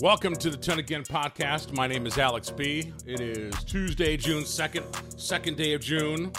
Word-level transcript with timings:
Welcome 0.00 0.36
to 0.36 0.50
the 0.50 0.58
Ten 0.58 0.78
Again 0.78 1.04
podcast. 1.04 1.72
My 1.72 1.86
name 1.86 2.04
is 2.06 2.18
Alex 2.18 2.50
B. 2.50 2.92
It 3.06 3.18
is 3.18 3.64
Tuesday, 3.64 4.18
June 4.18 4.42
2nd, 4.42 5.18
second 5.18 5.56
day 5.56 5.72
of 5.72 5.80
June. 5.80 6.32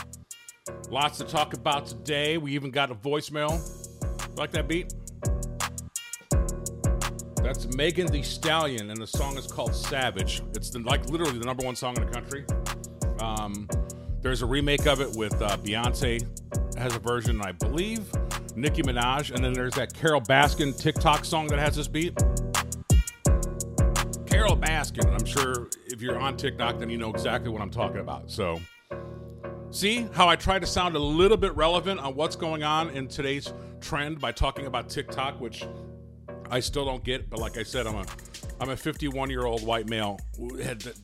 Lots 0.92 1.18
to 1.18 1.24
talk 1.24 1.56
about 1.56 1.88
today. 1.88 2.38
We 2.38 2.54
even 2.54 2.70
got 2.70 2.92
a 2.92 2.96
voicemail. 2.96 3.60
Like 4.38 4.52
that 4.52 4.68
beat? 4.68 4.94
That's 7.42 7.66
Megan 7.76 8.06
Thee 8.12 8.22
Stallion, 8.22 8.92
and 8.92 9.02
the 9.02 9.08
song 9.08 9.40
is 9.40 9.48
called 9.48 9.74
Savage. 9.74 10.44
It's 10.56 10.70
the, 10.70 10.80
like 10.80 11.10
literally 11.10 11.40
the 11.40 11.46
number 11.46 11.66
one 11.66 11.76
song 11.76 11.98
in 11.98 12.06
the 12.06 12.12
country. 12.12 12.46
Um, 13.20 13.68
there's 14.22 14.44
a 14.44 14.46
remake 14.46 14.86
of 14.86 15.02
it 15.02 15.10
with 15.16 15.42
uh, 15.42 15.58
Beyonce 15.58 16.24
has 16.78 16.96
a 16.96 17.00
version, 17.00 17.42
I 17.42 17.54
believe, 17.54 18.06
Nicki 18.56 18.84
Minaj, 18.84 19.34
and 19.34 19.44
then 19.44 19.54
there's 19.54 19.74
that 19.74 19.96
Carole 19.96 20.22
Baskin 20.22 20.80
TikTok 20.80 21.26
song 21.26 21.48
that 21.48 21.58
has 21.58 21.76
this 21.76 21.88
beat. 21.88 22.14
Carole 24.38 24.56
Baskin, 24.56 25.12
I'm 25.20 25.26
sure 25.26 25.68
if 25.88 26.00
you're 26.00 26.20
on 26.20 26.38
TikTok, 26.38 26.78
then 26.78 26.92
you 26.92 26.98
know 27.00 27.10
exactly 27.10 27.50
what 27.50 27.60
I'm 27.60 27.72
talking 27.72 28.02
about. 28.02 28.30
So, 28.30 28.62
see 29.72 30.08
how 30.14 30.30
I 30.30 30.36
try 30.36 30.60
to 30.60 30.68
sound 30.68 30.96
a 30.96 31.00
little 31.00 31.38
bit 31.38 31.56
relevant 31.56 32.00
on 32.00 32.14
what's 32.14 32.36
going 32.36 32.62
on 32.62 32.92
in 32.92 33.08
today's 33.08 33.52
trend 33.82 34.22
by 34.22 34.32
talking 34.32 34.68
about 34.68 34.90
TikTok, 34.90 35.42
which 35.42 35.66
I 36.52 36.60
still 36.60 36.86
don't 36.86 37.04
get. 37.04 37.32
But 37.32 37.40
like 37.40 37.58
I 37.58 37.64
said, 37.64 37.88
I'm 37.88 37.96
a 37.96 38.06
I'm 38.60 38.70
a 38.70 38.78
51 38.78 39.32
year 39.32 39.44
old 39.44 39.66
white 39.66 39.90
male 39.90 40.20
who, 40.38 40.50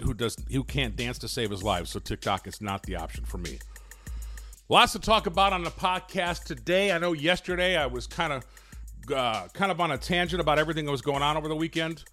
who 0.04 0.14
does 0.14 0.38
who 0.52 0.64
can't 0.64 0.96
dance 0.96 1.18
to 1.18 1.28
save 1.28 1.50
his 1.50 1.64
life. 1.64 1.88
So 1.88 2.00
TikTok 2.00 2.46
is 2.46 2.62
not 2.62 2.84
the 2.84 2.98
option 2.98 3.26
for 3.26 3.40
me. 3.40 3.58
Lots 4.70 4.92
to 4.92 5.00
talk 5.00 5.26
about 5.26 5.54
on 5.54 5.64
the 5.64 5.72
podcast 5.72 6.44
today. 6.44 6.92
I 6.92 7.00
know 7.00 7.14
yesterday 7.14 7.78
I 7.78 7.88
was 7.88 8.06
kind 8.06 8.32
of 8.32 8.46
uh, 9.12 9.48
kind 9.54 9.72
of 9.72 9.82
on 9.82 9.90
a 9.90 9.98
tangent 9.98 10.40
about 10.40 10.60
everything 10.60 10.86
that 10.86 10.92
was 10.92 11.02
going 11.02 11.24
on 11.24 11.36
over 11.36 11.48
the 11.48 11.56
weekend. 11.56 12.04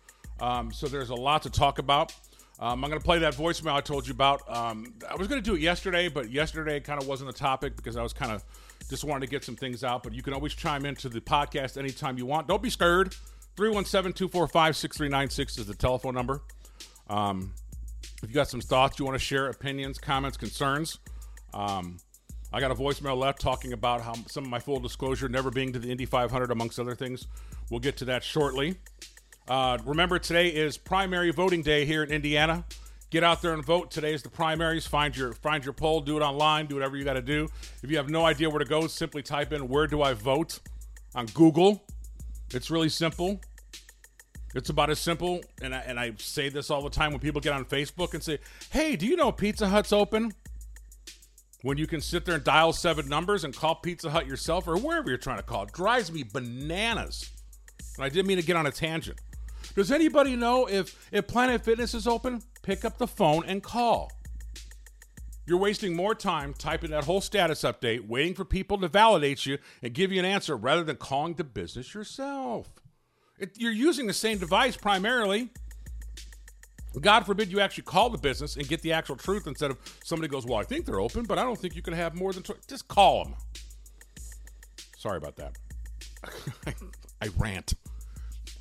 Um, 0.41 0.73
so 0.73 0.87
there's 0.87 1.11
a 1.11 1.15
lot 1.15 1.43
to 1.43 1.51
talk 1.51 1.79
about. 1.79 2.12
Um, 2.59 2.85
I'm 2.85 2.91
going 2.91 3.01
to 3.01 3.05
play 3.05 3.19
that 3.21 3.35
voicemail 3.35 3.73
I 3.73 3.80
told 3.80 4.07
you 4.07 4.13
about. 4.13 4.43
Um, 4.49 4.93
I 5.09 5.16
was 5.16 5.29
going 5.29 5.43
to 5.43 5.51
do 5.51 5.57
it 5.57 5.63
yesterday, 5.63 6.09
but 6.09 6.30
yesterday 6.30 6.79
kind 6.79 7.01
of 7.01 7.09
wasn't 7.09 7.30
a 7.30 7.32
topic 7.32 7.74
because 7.74 7.97
I 7.97 8.02
was 8.02 8.13
kind 8.13 8.32
of 8.32 8.45
just 8.91 9.02
wanted 9.02 9.24
to 9.24 9.30
get 9.30 9.45
some 9.45 9.57
things 9.57 9.82
out. 9.82 10.02
But 10.02 10.13
you 10.13 10.23
can 10.23 10.35
always 10.35 10.55
chime 10.55 10.85
into 10.85 11.09
the 11.09 11.21
podcast 11.21 11.79
anytime 11.79 12.19
you 12.19 12.27
want. 12.27 12.49
Don't 12.49 12.63
be 12.63 12.71
scared. 12.71 13.15
317 13.57 14.13
245 14.13 14.77
6396 14.77 15.59
is 15.59 15.66
the 15.66 15.74
telephone 15.74 16.15
number. 16.15 16.43
Um, 17.09 17.52
if 18.23 18.29
you 18.29 18.35
got 18.35 18.49
some 18.49 18.60
thoughts 18.60 18.99
you 18.99 19.07
want 19.07 19.19
to 19.19 19.25
share, 19.25 19.47
opinions, 19.47 19.99
comments, 19.99 20.37
concerns, 20.37 20.99
um, 21.54 21.99
I 22.52 22.60
got 22.60 22.71
a 22.71 22.75
voicemail 22.75 23.16
left 23.16 23.41
talking 23.41 23.73
about 23.73 24.01
how 24.01 24.15
some 24.29 24.45
of 24.45 24.51
my 24.51 24.59
full 24.59 24.80
disclosure 24.80 25.29
never 25.29 25.51
being 25.51 25.73
to 25.73 25.79
the 25.79 25.91
Indy 25.91 26.04
500, 26.04 26.51
amongst 26.51 26.79
other 26.79 26.95
things. 26.95 27.27
We'll 27.71 27.80
get 27.80 27.97
to 27.99 28.04
that 28.07 28.25
shortly. 28.25 28.77
Uh, 29.51 29.76
remember, 29.84 30.16
today 30.16 30.46
is 30.46 30.79
primary 30.79 31.32
voting 31.32 31.60
day 31.60 31.84
here 31.84 32.04
in 32.04 32.12
Indiana. 32.12 32.65
Get 33.10 33.24
out 33.24 33.43
there 33.43 33.52
and 33.52 33.66
vote. 33.66 33.90
Today 33.90 34.15
is 34.15 34.23
the 34.23 34.29
primaries. 34.29 34.87
Find 34.87 35.15
your 35.16 35.32
find 35.32 35.65
your 35.65 35.73
poll. 35.73 36.01
Do 36.01 36.16
it 36.16 36.20
online. 36.20 36.66
Do 36.66 36.76
whatever 36.76 36.96
you 36.96 37.02
got 37.02 37.15
to 37.15 37.20
do. 37.20 37.48
If 37.82 37.90
you 37.90 37.96
have 37.96 38.09
no 38.09 38.24
idea 38.24 38.48
where 38.48 38.60
to 38.60 38.65
go, 38.65 38.87
simply 38.87 39.23
type 39.23 39.52
in 39.52 39.66
"Where 39.66 39.88
do 39.88 40.02
I 40.02 40.15
vote?" 40.15 40.60
on 41.16 41.26
Google. 41.26 41.84
It's 42.54 42.70
really 42.70 42.88
simple. 42.88 43.40
It's 44.54 44.70
about 44.70 44.88
as 44.88 45.01
simple, 45.01 45.40
and 45.60 45.74
I, 45.74 45.79
and 45.79 45.98
I 45.98 46.12
say 46.18 46.48
this 46.48 46.70
all 46.70 46.82
the 46.82 46.90
time 46.90 47.10
when 47.10 47.18
people 47.18 47.40
get 47.40 47.52
on 47.52 47.64
Facebook 47.64 48.14
and 48.14 48.23
say, 48.23 48.38
"Hey, 48.70 48.95
do 48.95 49.04
you 49.04 49.16
know 49.16 49.32
Pizza 49.32 49.66
Hut's 49.66 49.92
open?" 49.92 50.32
When 51.62 51.76
you 51.76 51.88
can 51.88 52.01
sit 52.01 52.24
there 52.24 52.37
and 52.37 52.45
dial 52.45 52.73
seven 52.73 53.09
numbers 53.09 53.42
and 53.42 53.54
call 53.54 53.74
Pizza 53.74 54.10
Hut 54.10 54.29
yourself 54.29 54.68
or 54.68 54.76
wherever 54.76 55.09
you're 55.09 55.18
trying 55.18 55.38
to 55.38 55.42
call, 55.42 55.64
it 55.64 55.73
drives 55.73 56.12
me 56.12 56.23
bananas. 56.23 57.29
And 57.96 58.04
I 58.04 58.09
didn't 58.09 58.29
mean 58.29 58.38
to 58.38 58.45
get 58.45 58.54
on 58.54 58.66
a 58.66 58.70
tangent. 58.70 59.18
Does 59.74 59.90
anybody 59.90 60.37
know 60.37 60.66
if 60.66 61.09
if 61.13 61.26
Planet 61.26 61.65
Fitness 61.65 61.95
is 61.95 62.07
open? 62.07 62.43
Pick 62.63 62.85
up 62.85 62.99
the 62.99 63.07
phone 63.07 63.45
and 63.46 63.63
call. 63.63 64.10
You're 65.47 65.59
wasting 65.59 65.97
more 65.97 66.15
time 66.15 66.54
typing 66.54 66.91
that 66.91 67.04
whole 67.04 67.20
status 67.20 67.62
update, 67.62 68.06
waiting 68.06 68.34
for 68.34 68.44
people 68.44 68.78
to 68.78 68.88
validate 68.88 69.47
you 69.47 69.58
and 69.82 69.92
give 69.92 70.12
you 70.12 70.19
an 70.20 70.25
answer 70.25 70.56
rather 70.56 70.84
than 70.84 70.97
calling 70.97 71.34
the 71.34 71.44
business 71.44 71.92
yourself. 71.94 72.69
It, 73.38 73.56
you're 73.56 73.72
using 73.72 74.06
the 74.06 74.12
same 74.12 74.38
device 74.38 74.76
primarily. 74.76 75.50
God 77.00 77.25
forbid 77.25 77.50
you 77.50 77.60
actually 77.60 77.84
call 77.84 78.10
the 78.10 78.19
business 78.19 78.56
and 78.56 78.69
get 78.69 78.82
the 78.82 78.92
actual 78.92 79.16
truth 79.16 79.47
instead 79.47 79.70
of 79.70 79.78
somebody 80.04 80.28
goes, 80.28 80.44
Well, 80.44 80.58
I 80.58 80.64
think 80.64 80.87
they're 80.87 81.00
open, 81.00 81.25
but 81.25 81.38
I 81.38 81.42
don't 81.42 81.58
think 81.58 81.75
you 81.75 81.82
can 81.82 81.94
have 81.94 82.14
more 82.14 82.32
than 82.32 82.42
20. 82.42 82.60
Just 82.69 82.88
call 82.88 83.25
them. 83.25 83.34
Sorry 84.98 85.16
about 85.16 85.37
that. 85.37 85.56
I 87.22 87.28
rant. 87.38 87.75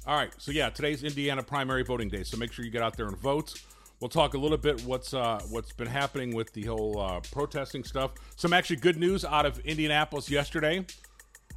All 0.09 0.15
right, 0.15 0.33
so 0.39 0.49
yeah, 0.51 0.71
today's 0.71 1.03
Indiana 1.03 1.43
primary 1.43 1.83
voting 1.83 2.09
day, 2.09 2.23
so 2.23 2.35
make 2.35 2.51
sure 2.51 2.65
you 2.65 2.71
get 2.71 2.81
out 2.81 2.97
there 2.97 3.05
and 3.05 3.15
vote. 3.15 3.61
We'll 3.99 4.09
talk 4.09 4.33
a 4.33 4.39
little 4.39 4.57
bit 4.57 4.83
what's 4.83 5.13
uh, 5.13 5.39
what's 5.51 5.71
been 5.71 5.85
happening 5.85 6.33
with 6.33 6.51
the 6.51 6.63
whole 6.63 6.99
uh, 6.99 7.19
protesting 7.31 7.83
stuff. 7.83 8.13
Some 8.35 8.51
actually 8.51 8.77
good 8.77 8.97
news 8.97 9.23
out 9.23 9.45
of 9.45 9.59
Indianapolis 9.59 10.27
yesterday. 10.27 10.83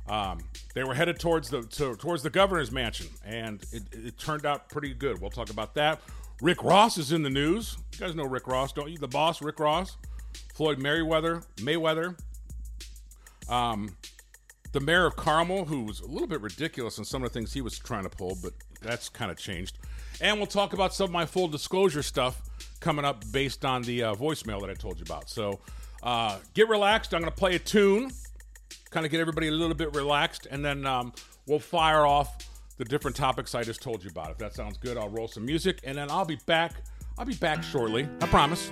Um, 0.07 0.41
they 0.75 0.85
were 0.85 0.93
headed 0.93 1.19
towards 1.19 1.49
the 1.49 1.63
to, 1.63 1.97
towards 1.97 2.23
the 2.23 2.29
governor's 2.29 2.71
mansion, 2.71 3.07
and 3.25 3.63
it, 3.73 3.85
it, 3.91 4.19
turned 4.19 4.45
out 4.45 4.69
pretty 4.69 4.93
good. 4.93 5.19
We'll 5.19 5.31
talk 5.31 5.49
about 5.49 5.75
that. 5.77 6.03
Rick 6.43 6.63
Ross 6.63 6.99
is 6.99 7.11
in 7.11 7.23
the 7.23 7.31
news. 7.31 7.79
You 7.95 8.01
guys 8.01 8.15
know 8.15 8.25
Rick 8.25 8.49
Ross, 8.49 8.75
don't 8.75 8.91
you? 8.91 8.99
The 8.99 9.09
boss, 9.09 9.41
Rick 9.41 9.61
Ross, 9.61 9.97
Floyd 10.55 10.79
Merriweather, 10.79 11.43
Mayweather. 11.57 12.19
Um, 13.49 13.97
the 14.73 14.81
mayor 14.81 15.07
of 15.07 15.17
Carmel, 15.17 15.67
who 15.67 15.85
was 15.85 16.01
a 16.01 16.07
little 16.07 16.27
bit 16.27 16.41
ridiculous 16.41 16.99
in 16.99 17.05
some 17.05 17.23
of 17.23 17.31
the 17.31 17.39
things 17.39 17.53
he 17.53 17.61
was 17.61 17.79
trying 17.79 18.05
to 18.05 18.09
pull, 18.09 18.37
but 18.43 18.53
that's 18.81 19.09
kind 19.09 19.31
of 19.31 19.39
changed. 19.39 19.79
And 20.21 20.39
we'll 20.39 20.47
talk 20.47 20.73
about 20.73 20.95
some 20.95 21.05
of 21.05 21.11
my 21.11 21.27
full 21.27 21.49
disclosure 21.49 22.03
stuff 22.03 22.43
coming 22.81 23.05
up 23.05 23.25
based 23.33 23.65
on 23.65 23.83
the 23.83 24.03
uh, 24.03 24.15
voicemail 24.15 24.61
that 24.61 24.71
I 24.71 24.75
told 24.75 24.99
you 24.99 25.05
about. 25.05 25.29
So 25.29 25.61
uh, 26.03 26.39
get 26.55 26.69
relaxed. 26.69 27.15
I'm 27.15 27.21
going 27.21 27.31
to 27.31 27.37
play 27.37 27.55
a 27.55 27.59
tune, 27.59 28.11
kind 28.91 29.05
of 29.05 29.13
get 29.13 29.21
everybody 29.21 29.49
a 29.49 29.53
little 29.53 29.77
bit 29.77 29.95
relaxed, 29.95 30.47
and 30.51 30.65
then 30.65 30.87
um, 30.87 31.13
we'll 31.47 31.59
fire 31.59 32.07
off 32.07 32.49
the 32.79 32.85
different 32.85 33.17
topics 33.17 33.55
I 33.55 33.63
just 33.63 33.83
told 33.83 34.03
you 34.03 34.11
about. 34.11 34.31
If 34.31 34.39
that 34.39 34.55
sounds 34.55 34.79
good, 34.79 34.97
I'll 34.97 35.11
roll 35.11 35.29
some 35.29 35.45
music, 35.45 35.81
and 35.85 35.99
then 35.99 36.11
I'll 36.11 36.25
be 36.25 36.39
back. 36.47 36.73
I'll 37.19 37.27
be 37.27 37.35
back 37.35 37.63
shortly. 37.63 38.09
I 38.21 38.27
promise. 38.27 38.71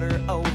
Water 0.00 0.20
over 0.30 0.49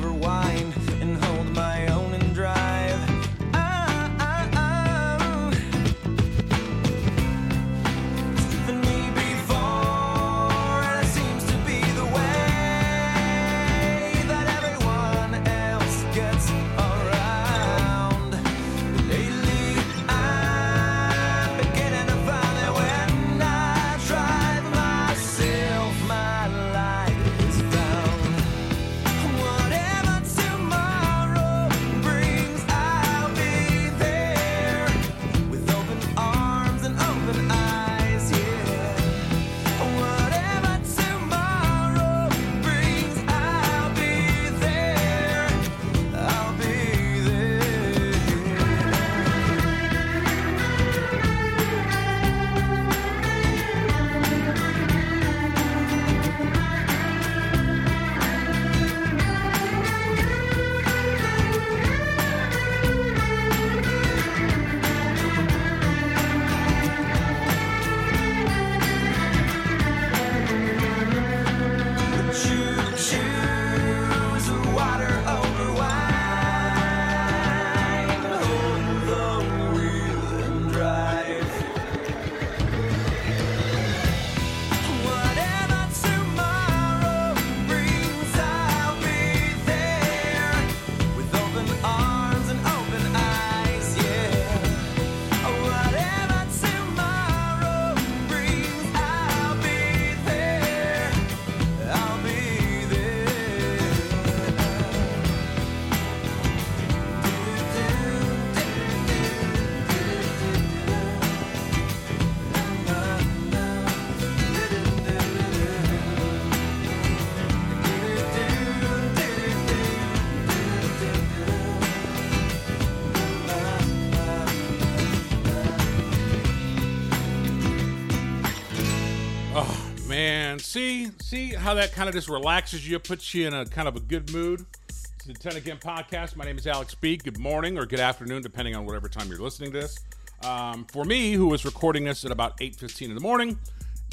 see, 130.75 131.09
see 131.21 131.53
how 131.53 131.73
that 131.73 131.93
kind 131.93 132.09
of 132.09 132.15
just 132.15 132.27
relaxes 132.27 132.87
you, 132.87 132.99
puts 132.99 133.33
you 133.33 133.47
in 133.47 133.53
a 133.53 133.65
kind 133.65 133.87
of 133.87 133.95
a 133.95 133.99
good 134.01 134.31
mood. 134.33 134.65
It's 134.89 135.23
the 135.25 135.33
10 135.33 135.55
Again 135.55 135.77
podcast. 135.77 136.35
My 136.35 136.43
name 136.43 136.57
is 136.57 136.67
Alex 136.67 136.93
B. 136.95 137.15
Good 137.15 137.39
morning 137.39 137.77
or 137.77 137.85
good 137.85 138.01
afternoon, 138.01 138.41
depending 138.41 138.75
on 138.75 138.85
whatever 138.85 139.07
time 139.07 139.29
you're 139.29 139.39
listening 139.39 139.71
to 139.71 139.79
this. 139.79 139.97
Um, 140.43 140.85
for 140.91 141.05
me, 141.05 141.31
who 141.31 141.53
is 141.53 141.63
recording 141.63 142.03
this 142.03 142.25
at 142.25 142.31
about 142.31 142.57
8:15 142.59 143.07
in 143.07 143.15
the 143.15 143.21
morning, 143.21 143.57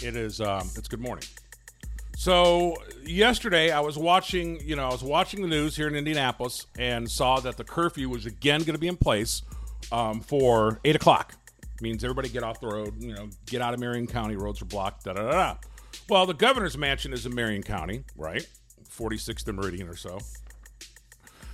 it 0.05 0.15
is 0.15 0.41
um, 0.41 0.71
it's 0.77 0.87
good 0.87 1.01
morning. 1.01 1.25
So 2.17 2.77
yesterday, 3.05 3.73
I 3.73 3.81
was 3.81 3.99
watching, 3.99 4.61
you 4.61 4.77
know, 4.77 4.87
I 4.87 4.93
was 4.93 5.03
watching 5.03 5.43
the 5.43 5.49
news 5.49 5.75
here 5.75 5.89
in 5.89 5.97
Indianapolis 5.97 6.69
and 6.79 7.11
saw 7.11 7.41
that 7.41 7.57
the 7.57 7.65
curfew 7.65 8.09
was 8.09 8.25
again 8.25 8.61
going 8.61 8.75
to 8.75 8.79
be 8.79 8.87
in 8.87 8.97
place 8.97 9.43
um, 9.91 10.21
for 10.21 10.79
eight 10.85 10.95
o'clock. 10.95 11.35
Means 11.81 12.05
everybody 12.05 12.29
get 12.29 12.45
off 12.45 12.61
the 12.61 12.69
road, 12.69 13.03
you 13.03 13.15
know, 13.15 13.29
get 13.47 13.61
out 13.61 13.75
of 13.75 13.81
Marion 13.81 14.07
County. 14.07 14.37
Roads 14.37 14.63
are 14.63 14.67
blocked. 14.67 15.07
Da 15.07 15.15
da 15.15 15.23
da. 15.23 15.31
da. 15.33 15.57
Well, 16.09 16.27
the 16.27 16.35
governor's 16.35 16.77
mansion 16.77 17.13
is 17.13 17.27
in 17.27 17.35
Marion 17.35 17.63
County, 17.63 18.05
right? 18.17 18.47
46th 18.89 19.47
and 19.49 19.57
Meridian 19.57 19.89
or 19.89 19.97
so. 19.97 20.19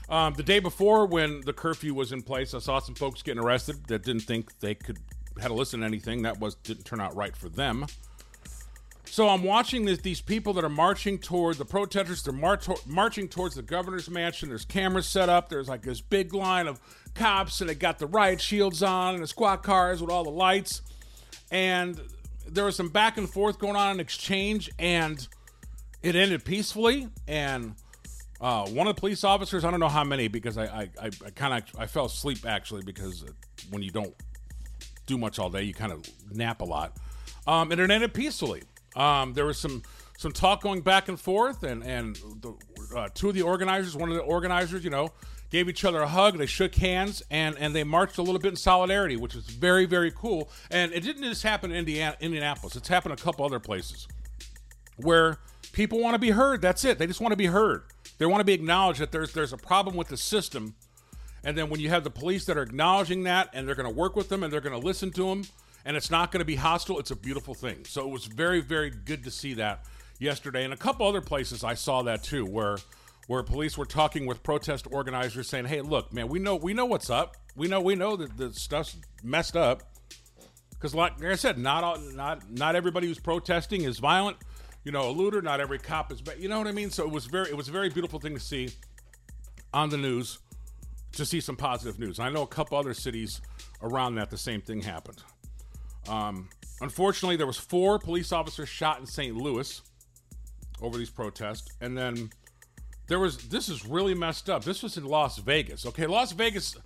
Um, 0.09 0.35
the 0.35 0.43
day 0.43 0.59
before, 0.59 1.07
when 1.07 1.43
the 1.43 1.53
curfew 1.53 1.95
was 1.95 2.13
in 2.13 2.23
place, 2.23 2.55
I 2.55 2.59
saw 2.61 2.79
some 2.79 2.95
folks 2.95 3.23
getting 3.23 3.43
arrested 3.43 3.87
that 3.89 4.05
didn't 4.05 4.23
think 4.23 4.59
they 4.61 4.75
could 4.75 4.99
had 5.41 5.49
to 5.49 5.55
listen 5.55 5.81
to 5.81 5.87
anything. 5.87 6.23
That 6.23 6.41
was 6.41 6.55
didn't 6.57 6.85
turn 6.85 7.01
out 7.01 7.15
right 7.15 7.37
for 7.37 7.49
them. 7.49 7.87
So 9.05 9.29
I'm 9.29 9.43
watching 9.43 9.85
this, 9.85 9.99
these 10.01 10.21
people 10.21 10.53
that 10.55 10.65
are 10.65 10.71
marching 10.71 11.19
toward 11.19 11.57
the 11.57 11.65
protesters. 11.65 12.23
They're 12.23 12.33
mar- 12.33 12.61
marching 12.87 13.29
towards 13.29 13.55
the 13.55 13.63
governor's 13.63 14.11
mansion. 14.11 14.49
There's 14.51 14.67
cameras 14.67 15.07
set 15.07 15.29
up. 15.29 15.49
There's 15.49 15.69
like 15.69 15.83
this 15.83 16.01
big 16.01 16.35
line 16.35 16.67
of 16.67 16.81
cops, 17.15 17.61
and 17.61 17.71
they 17.71 17.75
got 17.75 17.99
the 17.99 18.07
riot 18.07 18.41
shields 18.41 18.83
on 18.83 19.15
and 19.15 19.23
the 19.23 19.27
squad 19.27 19.59
cars 19.63 20.01
with 20.01 20.11
all 20.11 20.25
the 20.25 20.31
lights. 20.31 20.83
And 21.51 22.01
there 22.51 22.65
was 22.65 22.77
some 22.77 22.89
back 22.89 23.19
and 23.19 23.29
forth 23.29 23.59
going 23.59 23.77
on 23.77 23.93
in 23.93 24.01
exchange, 24.01 24.71
and 24.79 25.27
it 26.03 26.17
ended 26.17 26.45
peacefully. 26.45 27.09
And 27.27 27.75
uh, 28.41 28.67
one 28.69 28.87
of 28.87 28.95
the 28.95 29.01
police 29.01 29.25
officers, 29.25 29.65
I 29.65 29.71
don't 29.71 29.81
know 29.81 29.89
how 29.89 30.05
many, 30.05 30.29
because 30.29 30.59
I 30.59 30.65
I, 30.65 30.91
I, 31.03 31.31
kind 31.35 31.55
of 31.55 31.81
I 31.81 31.87
fell 31.87 32.07
asleep 32.07 32.47
actually 32.47 32.83
because 32.83 33.25
when 33.71 33.83
you 33.83 33.91
don't 33.91 34.15
do 35.07 35.19
much 35.19 35.39
all 35.39 35.51
day, 35.51 35.63
you 35.63 35.75
kind 35.75 35.93
of 35.93 36.05
nap 36.33 36.61
a 36.61 36.65
lot. 36.65 36.97
Um, 37.47 37.73
and 37.73 37.81
it 37.81 37.91
ended 37.91 38.15
peacefully. 38.15 38.63
Um, 38.95 39.33
there 39.33 39.47
was 39.47 39.59
some 39.59 39.83
some 40.19 40.33
talk 40.33 40.63
going 40.63 40.81
back 40.81 41.09
and 41.09 41.19
forth, 41.19 41.63
and 41.63 41.83
and 41.83 42.17
the, 42.41 42.55
uh, 42.97 43.09
two 43.15 43.29
of 43.29 43.35
the 43.35 43.43
organizers, 43.43 43.97
one 43.97 44.11
of 44.11 44.17
the 44.17 44.23
organizers, 44.23 44.85
you 44.85 44.91
know, 44.91 45.09
gave 45.51 45.69
each 45.69 45.85
other 45.85 46.03
a 46.03 46.09
hug. 46.09 46.39
They 46.39 46.47
shook 46.47 46.75
hands, 46.75 47.23
and 47.31 47.57
and 47.59 47.75
they 47.75 47.85
marched 47.85 48.19
a 48.19 48.23
little 48.23 48.41
bit 48.41 48.49
in 48.49 48.57
solidarity, 48.57 49.17
which 49.17 49.35
was 49.35 49.45
very 49.47 49.87
very 49.87 50.11
cool. 50.11 50.51
And 50.71 50.93
it 50.93 51.01
didn't 51.01 51.23
just 51.23 51.43
happen 51.43 51.71
in 51.71 51.79
Indiana, 51.79 52.17
Indianapolis; 52.21 52.77
it's 52.77 52.89
happened 52.89 53.19
a 53.19 53.23
couple 53.23 53.45
other 53.45 53.61
places 53.61 54.09
where 54.97 55.39
people 55.73 56.01
want 56.01 56.15
to 56.15 56.19
be 56.19 56.31
heard. 56.31 56.61
That's 56.61 56.85
it. 56.85 56.99
They 56.99 57.07
just 57.07 57.21
want 57.21 57.33
to 57.33 57.37
be 57.37 57.47
heard. 57.47 57.85
They 58.19 58.27
want 58.27 58.41
to 58.41 58.45
be 58.45 58.55
acknowledged 58.55 59.01
that 59.01 59.13
there's 59.13 59.33
there's 59.33 59.53
a 59.53 59.59
problem 59.59 59.97
with 59.97 60.09
the 60.09 60.17
system. 60.17 60.75
And 61.45 61.57
then 61.57 61.71
when 61.71 61.79
you 61.79 61.89
have 61.89 62.03
the 62.03 62.11
police 62.11 62.45
that 62.47 62.59
are 62.59 62.63
acknowledging 62.63 63.23
that, 63.23 63.51
and 63.55 63.67
they're 63.67 63.77
going 63.77 63.89
to 63.89 63.95
work 63.95 64.17
with 64.17 64.29
them, 64.29 64.43
and 64.43 64.53
they're 64.53 64.61
going 64.61 64.79
to 64.79 64.85
listen 64.85 65.13
to 65.13 65.29
them 65.29 65.45
and 65.89 65.97
it's 65.97 66.11
not 66.11 66.31
going 66.31 66.41
to 66.41 66.45
be 66.45 66.57
hostile. 66.57 66.99
It's 66.99 67.11
a 67.11 67.17
beautiful 67.17 67.55
thing. 67.55 67.87
So 67.87 68.07
it 68.07 68.11
was 68.11 68.27
very, 68.27 68.61
very 68.61 68.91
good 68.91 69.25
to 69.25 69.31
see 69.31 69.55
that 69.55 69.87
yesterday. 70.19 70.65
And 70.65 70.75
a 70.75 70.77
couple 70.77 71.07
other 71.07 71.23
places 71.23 71.65
I 71.65 71.75
saw 71.75 72.03
that 72.03 72.23
too, 72.23 72.45
where 72.45 72.77
where 73.29 73.43
police 73.43 73.77
were 73.77 73.85
talking 73.85 74.27
with 74.27 74.43
protest 74.43 74.89
organizers, 74.91 75.49
saying, 75.49 75.67
"Hey, 75.67 75.83
look, 75.83 76.13
man, 76.13 76.29
we 76.29 76.39
know 76.39 76.57
we 76.57 76.75
know 76.75 76.87
what's 76.87 77.11
up. 77.11 77.37
We 77.55 77.69
know 77.69 77.81
we 77.81 77.95
know 77.95 78.17
that 78.17 78.37
the 78.37 78.53
stuff's 78.53 78.97
messed 79.23 79.57
up." 79.57 79.83
Because, 80.71 80.95
like, 80.95 81.21
like 81.21 81.33
I 81.33 81.35
said, 81.37 81.59
not 81.59 81.85
all, 81.85 81.99
not 81.99 82.51
not 82.51 82.75
everybody 82.75 83.07
who's 83.07 83.21
protesting 83.21 83.85
is 83.85 83.99
violent. 83.99 84.39
You 84.83 84.93
know, 84.93 85.11
a 85.11 85.13
looter. 85.13 85.43
Not 85.43 85.61
every 85.61 85.79
cop 85.79 86.11
is. 86.11 86.23
But 86.23 86.41
you 86.41 86.49
know 86.49 86.57
what 86.59 86.67
I 86.67 86.73
mean? 86.73 86.91
So 86.91 87.05
it 87.05 87.11
was 87.11 87.27
very 87.27 87.51
it 87.51 87.57
was 87.57 87.69
a 87.69 87.73
very 87.73 87.91
beautiful 87.91 88.19
thing 88.19 88.35
to 88.35 88.41
see 88.41 88.71
on 89.75 89.91
the 89.91 89.99
news 89.99 90.39
to 91.13 91.27
see 91.27 91.41
some 91.41 91.57
positive 91.57 91.99
news. 91.99 92.19
I 92.19 92.31
know 92.31 92.43
a 92.43 92.47
couple 92.47 92.79
other 92.79 92.95
cities 92.95 93.41
around 93.83 94.15
that 94.15 94.31
the 94.31 94.39
same 94.39 94.63
thing 94.63 94.81
happened. 94.81 95.23
Um, 96.09 96.49
unfortunately, 96.81 97.37
there 97.37 97.47
was 97.47 97.59
four 97.59 97.99
police 97.99 98.33
officers 98.33 98.69
shot 98.69 99.01
in 99.01 99.07
St. 99.07 99.37
Louis 99.37 99.83
over 100.81 100.97
these 100.97 101.11
protests, 101.11 101.69
and 101.81 101.97
then 101.97 102.31
there 103.09 103.19
was 103.19 103.39
this 103.49 103.69
is 103.69 103.85
really 103.85 104.15
messed 104.15 104.49
up. 104.49 104.65
This 104.65 104.83
was 104.83 104.97
in 104.97 105.05
Las 105.05 105.39
Vegas. 105.39 105.87
Okay, 105.87 106.07
Las 106.07 106.33
Vegas, 106.33 106.77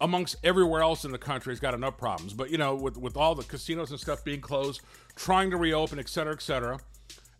amongst 0.00 0.36
everywhere 0.42 0.82
else 0.82 1.04
in 1.04 1.12
the 1.12 1.18
country, 1.18 1.52
has 1.52 1.60
got 1.60 1.74
enough 1.74 1.96
problems. 1.98 2.32
But 2.32 2.50
you 2.50 2.58
know, 2.58 2.74
with 2.74 2.96
with 2.96 3.16
all 3.16 3.34
the 3.34 3.44
casinos 3.44 3.90
and 3.90 4.00
stuff 4.00 4.24
being 4.24 4.40
closed, 4.40 4.80
trying 5.14 5.50
to 5.50 5.56
reopen, 5.56 5.98
et 5.98 6.08
cetera, 6.08 6.32
et 6.32 6.42
cetera, 6.42 6.78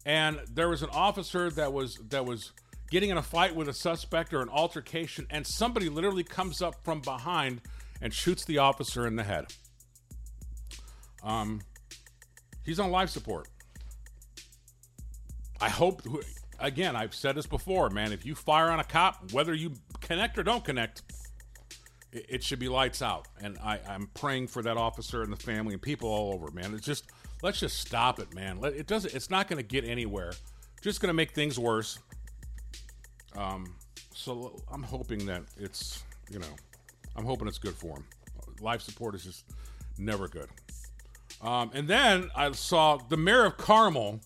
and 0.05 0.41
there 0.53 0.69
was 0.69 0.83
an 0.83 0.91
officer 0.93 1.51
that 1.51 1.73
was 1.73 1.97
that 2.11 2.25
was 2.25 2.53
getting 2.91 3.11
in 3.11 3.17
a 3.17 3.23
fight 3.23 3.55
with 3.57 3.69
a 3.69 3.73
suspect 3.73 4.33
or 4.33 4.43
an 4.43 4.49
altercation, 4.49 5.27
and 5.31 5.47
somebody 5.47 5.89
literally 5.89 6.23
comes 6.23 6.63
up 6.63 6.85
from 6.85 7.01
behind 7.01 7.61
and 8.01 8.13
shoots 8.13 8.45
the 8.45 8.59
officer 8.59 9.07
in 9.07 9.17
the 9.17 9.25
head. 9.25 9.47
Um, 11.23 11.63
he's 12.65 12.79
on 12.79 12.91
life 12.91 13.09
support. 13.09 13.49
I 15.61 15.71
hope, 15.71 16.03
again, 16.59 16.97
I've 16.97 17.15
said 17.15 17.35
this 17.35 17.47
before, 17.47 17.91
man. 17.91 18.13
If 18.13 18.27
you 18.27 18.35
fire 18.35 18.71
on 18.71 18.81
a 18.81 18.85
cop, 18.85 19.33
whether 19.33 19.55
you 19.55 19.73
connect 20.01 20.39
or 20.39 20.43
don't 20.43 20.65
connect, 20.65 21.03
it, 22.13 22.27
it 22.29 22.45
should 22.45 22.59
be 22.59 22.69
lights 22.69 23.03
out. 23.03 23.29
And 23.41 23.59
I, 23.59 23.81
I'm 23.89 24.09
praying 24.15 24.49
for 24.49 24.63
that 24.63 24.77
officer 24.77 25.23
and 25.23 25.33
the 25.33 25.37
family 25.37 25.73
and 25.73 25.83
people 25.83 26.09
all 26.09 26.33
over, 26.33 26.51
man. 26.51 26.75
It's 26.75 26.87
just 26.87 27.11
let's 27.43 27.61
just 27.61 27.81
stop 27.81 28.19
it, 28.19 28.35
man. 28.35 28.61
Let, 28.61 28.75
it 28.75 28.87
doesn't. 28.87 29.15
It's 29.15 29.31
not 29.31 29.49
going 29.49 29.59
to 29.59 29.69
get 29.69 29.85
anywhere. 29.85 30.33
Just 30.83 31.01
going 31.01 31.09
to 31.09 31.15
make 31.15 31.33
things 31.33 31.59
worse. 31.59 31.99
Um, 33.37 33.75
so 34.15 34.63
I'm 34.73 34.83
hoping 34.83 35.27
that 35.27 35.43
it's 35.59 36.03
you 36.31 36.39
know, 36.39 36.47
I'm 37.17 37.25
hoping 37.25 37.49
it's 37.49 37.59
good 37.59 37.75
for 37.75 37.97
him. 37.97 38.05
Life 38.61 38.83
support 38.83 39.15
is 39.15 39.25
just 39.25 39.45
never 39.99 40.29
good. 40.29 40.49
Um, 41.43 41.71
and 41.75 41.87
then 41.87 42.31
I 42.35 42.51
saw 42.53 42.97
the 42.97 43.17
mayor 43.17 43.45
of 43.45 43.57
Carmel. 43.57 44.21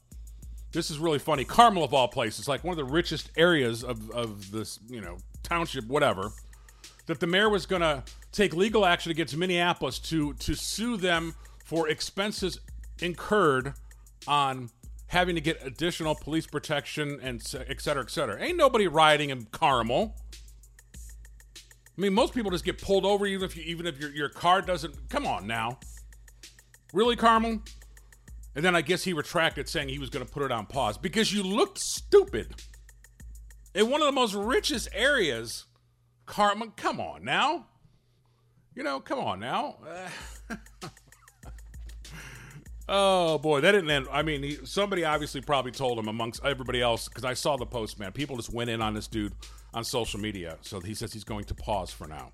This 0.72 0.90
is 0.90 0.98
really 0.98 1.18
funny. 1.18 1.44
Carmel, 1.44 1.82
of 1.82 1.92
all 1.92 2.08
places, 2.08 2.46
like 2.46 2.62
one 2.62 2.72
of 2.72 2.76
the 2.76 2.92
richest 2.92 3.30
areas 3.36 3.82
of, 3.82 4.10
of 4.10 4.52
this, 4.52 4.78
you 4.88 5.00
know, 5.00 5.16
township, 5.42 5.86
whatever. 5.86 6.30
That 7.06 7.18
the 7.18 7.26
mayor 7.26 7.48
was 7.48 7.66
going 7.66 7.82
to 7.82 8.04
take 8.30 8.54
legal 8.54 8.86
action 8.86 9.10
against 9.10 9.36
Minneapolis 9.36 9.98
to 10.00 10.32
to 10.34 10.54
sue 10.54 10.96
them 10.96 11.34
for 11.64 11.88
expenses 11.88 12.60
incurred 13.02 13.74
on 14.28 14.70
having 15.08 15.34
to 15.34 15.40
get 15.40 15.60
additional 15.66 16.14
police 16.14 16.46
protection 16.46 17.18
and 17.20 17.40
et 17.68 17.80
cetera, 17.80 18.04
et 18.04 18.10
cetera. 18.10 18.40
Ain't 18.40 18.56
nobody 18.56 18.86
rioting 18.86 19.30
in 19.30 19.46
Carmel. 19.46 20.14
I 21.98 22.00
mean, 22.00 22.14
most 22.14 22.32
people 22.32 22.52
just 22.52 22.64
get 22.64 22.80
pulled 22.80 23.04
over 23.04 23.26
even 23.26 23.44
if 23.44 23.56
you, 23.56 23.64
even 23.64 23.86
if 23.86 23.98
your, 23.98 24.10
your 24.10 24.28
car 24.28 24.62
doesn't. 24.62 25.08
Come 25.08 25.26
on 25.26 25.48
now. 25.48 25.80
Really, 26.92 27.16
Carmel? 27.16 27.60
And 28.54 28.64
then 28.64 28.74
I 28.74 28.82
guess 28.82 29.04
he 29.04 29.12
retracted 29.12 29.68
saying 29.68 29.88
he 29.88 29.98
was 29.98 30.10
going 30.10 30.26
to 30.26 30.30
put 30.30 30.42
it 30.42 30.50
on 30.50 30.66
pause 30.66 30.98
because 30.98 31.32
you 31.32 31.42
looked 31.42 31.78
stupid. 31.78 32.54
In 33.74 33.88
one 33.88 34.00
of 34.00 34.06
the 34.06 34.12
most 34.12 34.34
richest 34.34 34.88
areas, 34.92 35.66
Carmel, 36.26 36.72
come 36.76 37.00
on 37.00 37.24
now. 37.24 37.66
You 38.74 38.82
know, 38.82 38.98
come 38.98 39.20
on 39.20 39.40
now. 39.40 39.76
oh 42.88 43.38
boy, 43.38 43.60
that 43.60 43.72
didn't 43.72 43.90
end. 43.90 44.06
I 44.10 44.22
mean, 44.22 44.42
he, 44.42 44.58
somebody 44.64 45.04
obviously 45.04 45.40
probably 45.40 45.72
told 45.72 45.98
him 45.98 46.08
amongst 46.08 46.44
everybody 46.44 46.80
else 46.80 47.08
because 47.08 47.24
I 47.24 47.34
saw 47.34 47.56
the 47.56 47.66
post, 47.66 47.98
man. 48.00 48.12
People 48.12 48.36
just 48.36 48.52
went 48.52 48.70
in 48.70 48.82
on 48.82 48.94
this 48.94 49.06
dude 49.06 49.32
on 49.74 49.84
social 49.84 50.18
media. 50.18 50.58
So 50.62 50.80
he 50.80 50.94
says 50.94 51.12
he's 51.12 51.24
going 51.24 51.44
to 51.44 51.54
pause 51.54 51.92
for 51.92 52.06
now. 52.06 52.32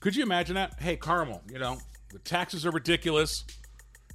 Could 0.00 0.14
you 0.14 0.22
imagine 0.22 0.54
that? 0.54 0.74
Hey, 0.78 0.96
Carmel, 0.96 1.42
you 1.50 1.58
know, 1.58 1.78
the 2.12 2.20
taxes 2.20 2.64
are 2.64 2.70
ridiculous, 2.70 3.44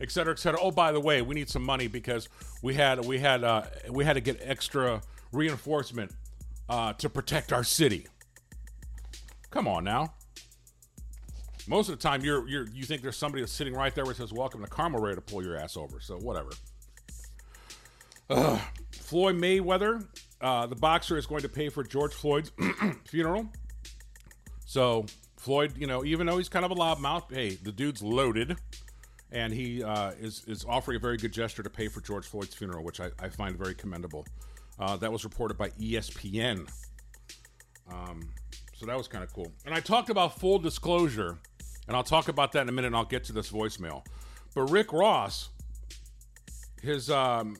et 0.03 0.12
cetera, 0.12 0.33
et 0.33 0.39
cetera. 0.39 0.60
Oh, 0.62 0.69
by 0.69 0.91
the 0.91 1.00
way, 1.00 1.22
we 1.22 1.33
need 1.33 1.50
some 1.50 1.63
money 1.63 1.88
because 1.88 2.27
we 2.62 2.74
had 2.74 3.03
we 3.05 3.17
had 3.19 3.43
uh, 3.43 3.63
we 3.89 4.03
had 4.03 4.13
to 4.13 4.22
get 4.22 4.38
extra 4.41 5.01
reinforcement 5.31 6.12
uh, 6.69 6.93
to 6.93 7.10
protect 7.10 7.53
our 7.53 7.63
city. 7.63 8.05
Come 9.50 9.67
on 9.67 9.83
now. 9.83 10.13
Most 11.67 11.88
of 11.89 11.98
the 11.98 12.03
time, 12.03 12.22
you're 12.22 12.48
you're 12.48 12.67
you 12.69 12.83
think 12.83 13.01
there's 13.01 13.15
somebody 13.15 13.41
that's 13.41 13.53
sitting 13.53 13.74
right 13.74 13.95
there 13.95 14.03
where 14.03 14.13
says 14.13 14.33
"Welcome 14.33 14.62
to 14.62 14.67
Carmel," 14.67 15.01
ready 15.01 15.15
to 15.15 15.22
pull 15.22 15.41
your 15.41 15.55
ass 15.55 15.77
over. 15.77 16.01
So 16.01 16.17
whatever. 16.17 16.50
Uh, 18.29 18.60
Floyd 18.91 19.36
Mayweather, 19.36 20.05
uh, 20.41 20.65
the 20.65 20.75
boxer, 20.75 21.17
is 21.17 21.25
going 21.25 21.43
to 21.43 21.50
pay 21.50 21.69
for 21.69 21.83
George 21.83 22.13
Floyd's 22.13 22.51
funeral. 23.05 23.48
So 24.65 25.05
Floyd, 25.38 25.74
you 25.77 25.88
know, 25.88 26.03
even 26.03 26.27
though 26.27 26.38
he's 26.38 26.50
kind 26.50 26.65
of 26.65 26.72
a 26.72 26.75
loudmouth, 26.75 27.33
hey, 27.33 27.51
the 27.55 27.72
dude's 27.72 28.01
loaded, 28.01 28.57
and 29.33 29.51
he 29.51 29.83
uh, 29.83 30.11
is 30.19 30.43
is 30.47 30.63
offering 30.69 30.95
a 30.95 30.99
very 30.99 31.17
good 31.17 31.33
gesture 31.33 31.63
to 31.63 31.69
pay 31.69 31.87
for 31.87 31.99
George 31.99 32.25
Floyd's 32.25 32.53
funeral, 32.53 32.83
which 32.83 33.01
I, 33.01 33.09
I 33.19 33.29
find 33.29 33.57
very 33.57 33.73
commendable. 33.73 34.25
Uh, 34.79 34.95
that 34.97 35.11
was 35.11 35.23
reported 35.23 35.57
by 35.57 35.69
ESPN. 35.71 36.69
Um, 37.91 38.21
so 38.75 38.85
that 38.85 38.97
was 38.97 39.07
kind 39.07 39.23
of 39.23 39.33
cool. 39.33 39.51
And 39.65 39.73
I 39.73 39.79
talked 39.79 40.09
about 40.09 40.39
full 40.39 40.59
disclosure, 40.59 41.37
and 41.87 41.97
I'll 41.97 42.03
talk 42.03 42.27
about 42.27 42.51
that 42.53 42.61
in 42.61 42.69
a 42.69 42.71
minute. 42.71 42.87
and 42.87 42.95
I'll 42.95 43.05
get 43.05 43.23
to 43.25 43.33
this 43.33 43.51
voicemail. 43.51 44.05
But 44.55 44.69
Rick 44.69 44.93
Ross, 44.93 45.49
his 46.81 47.09
um, 47.09 47.57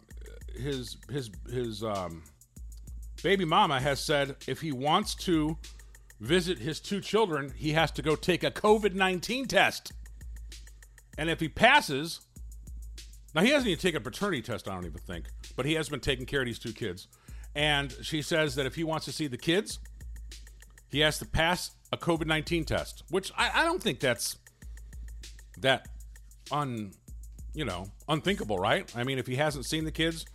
his 0.56 0.98
his 1.12 1.32
his 1.52 1.84
um, 1.84 2.24
baby 3.24 3.46
mama 3.46 3.80
has 3.80 4.00
said 4.00 4.36
if 4.48 4.62
he 4.62 4.72
wants 4.72 5.16
to 5.16 5.58
visit 6.20 6.60
his 6.60 6.80
two 6.80 7.02
children, 7.02 7.52
he 7.56 7.72
has 7.72 7.90
to 7.92 8.02
go 8.02 8.16
take 8.16 8.44
a 8.44 8.52
COVID 8.52 8.94
nineteen 8.94 9.48
test, 9.48 9.92
and 11.18 11.30
if 11.30 11.40
he 11.40 11.50
passes, 11.50 12.22
now 13.36 13.42
he 13.42 13.50
hasn't 13.50 13.68
even 13.68 13.80
taken 13.80 13.98
a 13.98 14.04
paternity 14.04 14.42
test. 14.42 14.68
I 14.68 14.74
don't 14.76 14.86
even 14.86 15.00
think, 15.00 15.26
but 15.56 15.66
he 15.66 15.74
has 15.74 15.90
been 15.90 16.00
taking 16.00 16.26
care 16.26 16.42
of 16.42 16.46
these 16.46 16.60
two 16.60 16.74
kids, 16.74 17.08
and 17.56 17.92
she 18.02 18.22
says 18.22 18.56
that 18.56 18.66
if 18.66 18.76
he 18.76 18.84
wants 18.84 19.06
to 19.06 19.12
see 19.12 19.28
the 19.28 19.38
kids, 19.38 19.80
he 20.90 21.00
has 21.00 21.18
to 21.20 21.26
pass 21.26 21.72
a 21.92 21.98
COVID 21.98 22.28
nineteen 22.28 22.64
test, 22.64 23.04
which 23.10 23.32
I, 23.38 23.62
I 23.62 23.64
don't 23.66 23.82
think 23.82 24.00
that's 24.00 24.38
that 25.60 25.88
un 26.52 26.92
you 27.54 27.66
know 27.66 27.86
unthinkable, 28.10 28.58
right? 28.58 28.92
I 28.96 29.04
mean, 29.04 29.20
if 29.20 29.28
he 29.28 29.36
hasn't 29.36 29.66
seen 29.66 29.86
the 29.86 29.92
kids 29.92 30.26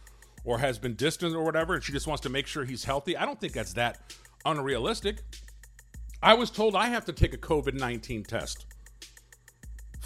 or 0.44 0.58
has 0.58 0.78
been 0.78 0.94
distant 0.94 1.34
or 1.34 1.44
whatever, 1.44 1.74
and 1.74 1.82
she 1.82 1.92
just 1.92 2.06
wants 2.06 2.22
to 2.22 2.28
make 2.28 2.46
sure 2.46 2.64
he's 2.64 2.84
healthy, 2.84 3.16
I 3.16 3.24
don't 3.24 3.40
think 3.40 3.52
that's 3.52 3.74
that 3.74 4.14
unrealistic. 4.44 5.18
I 6.22 6.34
was 6.34 6.50
told 6.50 6.74
I 6.74 6.86
have 6.86 7.04
to 7.04 7.12
take 7.12 7.34
a 7.34 7.38
COVID 7.38 7.74
nineteen 7.74 8.24
test. 8.24 8.66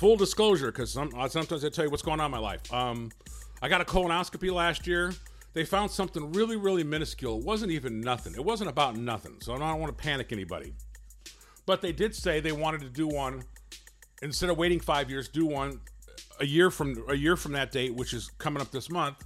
Full 0.02 0.16
disclosure, 0.16 0.73
because 0.73 0.92
some, 0.92 1.12
sometimes 1.28 1.64
I 1.64 1.68
tell 1.68 1.85
you 1.85 1.90
what's 1.92 2.02
going 2.02 2.18
on 2.18 2.26
in 2.26 2.32
my 2.32 2.38
life. 2.38 2.61
Um, 2.75 3.12
I 3.62 3.68
got 3.68 3.80
a 3.80 3.85
colonoscopy 3.85 4.52
last 4.52 4.85
year. 4.85 5.12
They 5.52 5.64
found 5.64 5.92
something 5.92 6.32
really, 6.32 6.56
really 6.56 6.82
minuscule. 6.82 7.38
It 7.38 7.44
wasn't 7.44 7.71
even 7.71 8.00
nothing. 8.00 8.35
It 8.35 8.44
wasn't 8.44 8.68
about 8.68 8.97
nothing. 8.97 9.37
So 9.42 9.54
I 9.54 9.59
don't 9.59 9.78
want 9.78 9.97
to 9.97 10.02
panic 10.02 10.32
anybody. 10.32 10.75
But 11.66 11.82
they 11.82 11.92
did 11.92 12.16
say 12.16 12.40
they 12.40 12.50
wanted 12.50 12.80
to 12.80 12.88
do 12.88 13.06
one 13.06 13.44
instead 14.23 14.50
of 14.50 14.59
waiting 14.59 14.80
five 14.80 15.09
years, 15.09 15.28
do 15.28 15.47
one 15.47 15.78
a 16.40 16.47
year 16.47 16.73
from 16.73 17.04
a 17.09 17.14
year 17.14 17.37
from 17.37 17.52
that 17.52 17.71
date, 17.71 17.94
which 17.94 18.12
is 18.12 18.28
coming 18.38 18.61
up 18.61 18.73
this 18.73 18.90
month, 18.90 19.18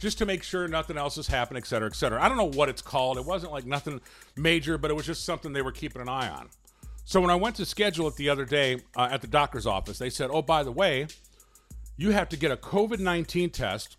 just 0.00 0.18
to 0.18 0.26
make 0.26 0.42
sure 0.42 0.66
nothing 0.66 0.98
else 0.98 1.14
has 1.14 1.28
happened, 1.28 1.58
et 1.58 1.66
cetera, 1.68 1.88
et 1.88 1.94
cetera. 1.94 2.20
I 2.20 2.26
don't 2.26 2.36
know 2.36 2.50
what 2.50 2.68
it's 2.68 2.82
called. 2.82 3.16
It 3.16 3.24
wasn't 3.24 3.52
like 3.52 3.64
nothing 3.64 4.00
major, 4.36 4.76
but 4.76 4.90
it 4.90 4.94
was 4.94 5.06
just 5.06 5.24
something 5.24 5.52
they 5.52 5.62
were 5.62 5.70
keeping 5.70 6.02
an 6.02 6.08
eye 6.08 6.28
on. 6.28 6.48
So 7.06 7.22
when 7.22 7.30
I 7.30 7.36
went 7.36 7.56
to 7.56 7.64
schedule 7.64 8.06
it 8.08 8.16
the 8.16 8.28
other 8.28 8.44
day 8.44 8.80
uh, 8.94 9.08
at 9.10 9.22
the 9.22 9.26
doctor's 9.28 9.66
office, 9.66 9.96
they 9.96 10.10
said, 10.10 10.28
"Oh, 10.30 10.42
by 10.42 10.62
the 10.62 10.72
way, 10.72 11.06
you 11.96 12.10
have 12.10 12.28
to 12.28 12.36
get 12.36 12.50
a 12.50 12.56
COVID 12.58 12.98
nineteen 12.98 13.48
test." 13.48 13.96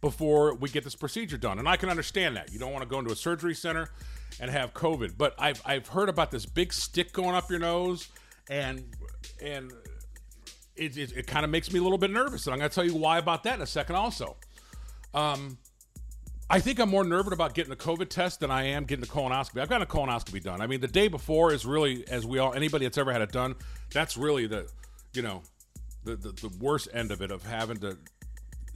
Before 0.00 0.56
we 0.56 0.68
get 0.68 0.82
this 0.82 0.96
procedure 0.96 1.36
done. 1.36 1.60
And 1.60 1.68
I 1.68 1.76
can 1.76 1.88
understand 1.88 2.36
that. 2.36 2.52
You 2.52 2.58
don't 2.58 2.72
want 2.72 2.82
to 2.82 2.88
go 2.88 2.98
into 2.98 3.12
a 3.12 3.16
surgery 3.16 3.54
center 3.54 3.88
and 4.40 4.50
have 4.50 4.74
COVID. 4.74 5.16
But 5.16 5.36
I've, 5.38 5.62
I've 5.64 5.86
heard 5.86 6.08
about 6.08 6.32
this 6.32 6.44
big 6.44 6.72
stick 6.72 7.12
going 7.12 7.36
up 7.36 7.48
your 7.48 7.60
nose 7.60 8.08
and 8.50 8.82
and 9.40 9.72
it, 10.74 10.96
it, 10.96 11.12
it 11.16 11.26
kind 11.28 11.44
of 11.44 11.52
makes 11.52 11.72
me 11.72 11.78
a 11.78 11.82
little 11.84 11.98
bit 11.98 12.10
nervous. 12.10 12.48
And 12.48 12.52
I'm 12.52 12.58
going 12.58 12.68
to 12.68 12.74
tell 12.74 12.84
you 12.84 12.96
why 12.96 13.18
about 13.18 13.44
that 13.44 13.54
in 13.54 13.62
a 13.62 13.66
second 13.66 13.94
also. 13.94 14.36
Um, 15.14 15.56
I 16.52 16.60
think 16.60 16.78
I'm 16.78 16.90
more 16.90 17.02
nervous 17.02 17.32
about 17.32 17.54
getting 17.54 17.72
a 17.72 17.76
COVID 17.76 18.10
test 18.10 18.40
than 18.40 18.50
I 18.50 18.64
am 18.64 18.84
getting 18.84 19.02
a 19.02 19.08
colonoscopy. 19.08 19.62
I've 19.62 19.70
gotten 19.70 19.84
a 19.84 19.86
colonoscopy 19.86 20.42
done. 20.42 20.60
I 20.60 20.66
mean, 20.66 20.82
the 20.82 20.86
day 20.86 21.08
before 21.08 21.50
is 21.50 21.64
really, 21.64 22.06
as 22.08 22.26
we 22.26 22.38
all, 22.40 22.52
anybody 22.52 22.84
that's 22.84 22.98
ever 22.98 23.10
had 23.10 23.22
it 23.22 23.32
done, 23.32 23.54
that's 23.90 24.18
really 24.18 24.46
the, 24.46 24.68
you 25.14 25.22
know, 25.22 25.40
the, 26.04 26.14
the, 26.14 26.28
the 26.32 26.50
worst 26.60 26.88
end 26.92 27.10
of 27.10 27.22
it 27.22 27.30
of 27.30 27.42
having 27.42 27.78
to 27.78 27.96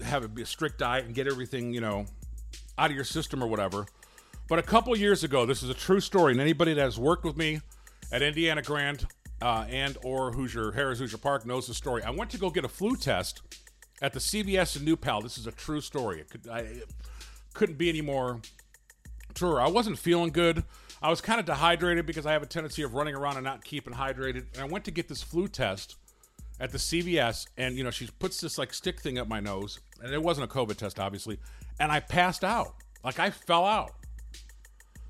have 0.03 0.25
it 0.25 0.35
be 0.35 0.41
a 0.41 0.47
strict 0.47 0.79
diet 0.79 1.05
and 1.05 1.15
get 1.15 1.27
everything, 1.27 1.75
you 1.75 1.83
know, 1.83 2.07
out 2.79 2.89
of 2.89 2.97
your 2.97 3.05
system 3.05 3.45
or 3.45 3.47
whatever. 3.47 3.85
But 4.49 4.59
a 4.59 4.63
couple 4.63 4.97
years 4.97 5.23
ago, 5.23 5.45
this 5.45 5.63
is 5.63 5.69
a 5.69 5.75
true 5.75 6.01
story, 6.01 6.33
and 6.33 6.41
anybody 6.41 6.73
that 6.73 6.81
has 6.81 6.99
worked 6.99 7.27
with 7.27 7.37
me 7.37 7.61
at 8.11 8.23
Indiana 8.23 8.63
Grand 8.63 9.07
uh, 9.43 9.67
and 9.69 9.99
or 10.03 10.33
Hoosier 10.33 10.73
Harrah's 10.73 11.01
Hoosier 11.01 11.19
Park 11.19 11.45
knows 11.45 11.67
the 11.67 11.75
story. 11.75 12.03
I 12.05 12.11
went 12.11 12.31
to 12.31 12.39
go 12.39 12.49
get 12.49 12.65
a 12.65 12.69
flu 12.69 12.97
test 12.97 13.43
at 14.01 14.15
the 14.15 14.19
CVS 14.19 14.79
in 14.79 14.85
New 14.87 14.97
Pal. 14.97 15.21
This 15.21 15.37
is 15.37 15.47
a 15.47 15.53
true 15.53 15.83
story. 15.83 16.21
It, 16.21 16.31
could, 16.31 16.49
I, 16.49 16.81
couldn't 17.57 17.79
be 17.79 17.89
any 17.89 18.03
more 18.03 18.41
truer. 19.35 19.61
I 19.61 19.69
wasn't 19.69 19.99
feeling 19.99 20.31
good. 20.31 20.63
I 21.03 21.11
was 21.11 21.21
kind 21.21 21.41
of 21.41 21.47
dehydrated 21.47 22.07
because 22.07 22.27
I 22.27 22.33
have 22.33 22.43
a 22.43 22.47
tendency 22.47 22.83
of 22.83 22.95
running 22.95 23.15
around 23.15 23.37
and 23.37 23.45
not 23.45 23.65
keeping 23.65 23.95
hydrated. 23.95 24.45
And 24.55 24.61
I 24.61 24.65
went 24.65 24.85
to 24.85 24.91
get 24.91 25.09
this 25.09 25.23
flu 25.23 25.49
test 25.49 25.97
at 26.61 26.71
the 26.71 26.79
CVS, 26.79 27.47
and 27.57 27.77
you 27.77 27.85
know 27.85 27.91
she 27.91 28.09
puts 28.19 28.41
this 28.41 28.59
like 28.59 28.73
stick 28.73 29.01
thing 29.01 29.19
up 29.19 29.29
my 29.29 29.41
nose, 29.41 29.81
and 30.03 30.13
it 30.13 30.23
wasn't 30.23 30.51
a 30.51 30.55
COVID 30.55 30.77
test, 30.77 31.01
obviously, 31.01 31.39
and 31.81 31.91
I 31.91 32.01
passed 32.01 32.45
out. 32.45 32.75
Like 33.05 33.19
I 33.19 33.31
fell 33.31 33.65
out. 33.65 33.93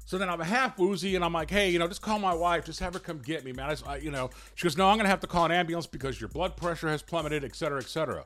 So 0.05 0.19
then 0.19 0.29
I'm 0.29 0.41
half 0.41 0.79
woozy, 0.79 1.17
and 1.17 1.25
I'm 1.25 1.33
like, 1.33 1.51
hey, 1.51 1.71
you 1.71 1.81
know, 1.81 1.89
just 1.89 2.03
call 2.03 2.19
my 2.19 2.35
wife, 2.35 2.65
just 2.65 2.79
have 2.79 2.95
her 2.95 3.01
come 3.01 3.19
get 3.19 3.45
me, 3.45 3.53
man. 3.53 3.77
I, 3.87 3.97
you 3.97 4.13
know, 4.13 4.31
she 4.55 4.65
goes, 4.65 4.77
no, 4.77 4.89
I'm 4.89 4.97
gonna 4.97 5.09
have 5.09 5.21
to 5.21 5.27
call 5.27 5.45
an 5.45 5.53
ambulance 5.53 5.87
because 5.87 6.21
your 6.21 6.29
blood 6.29 6.57
pressure 6.57 6.89
has 6.89 7.03
plummeted, 7.03 7.45
et 7.45 7.57
cetera, 7.57 7.81
et 7.81 7.89
cetera. 7.89 8.25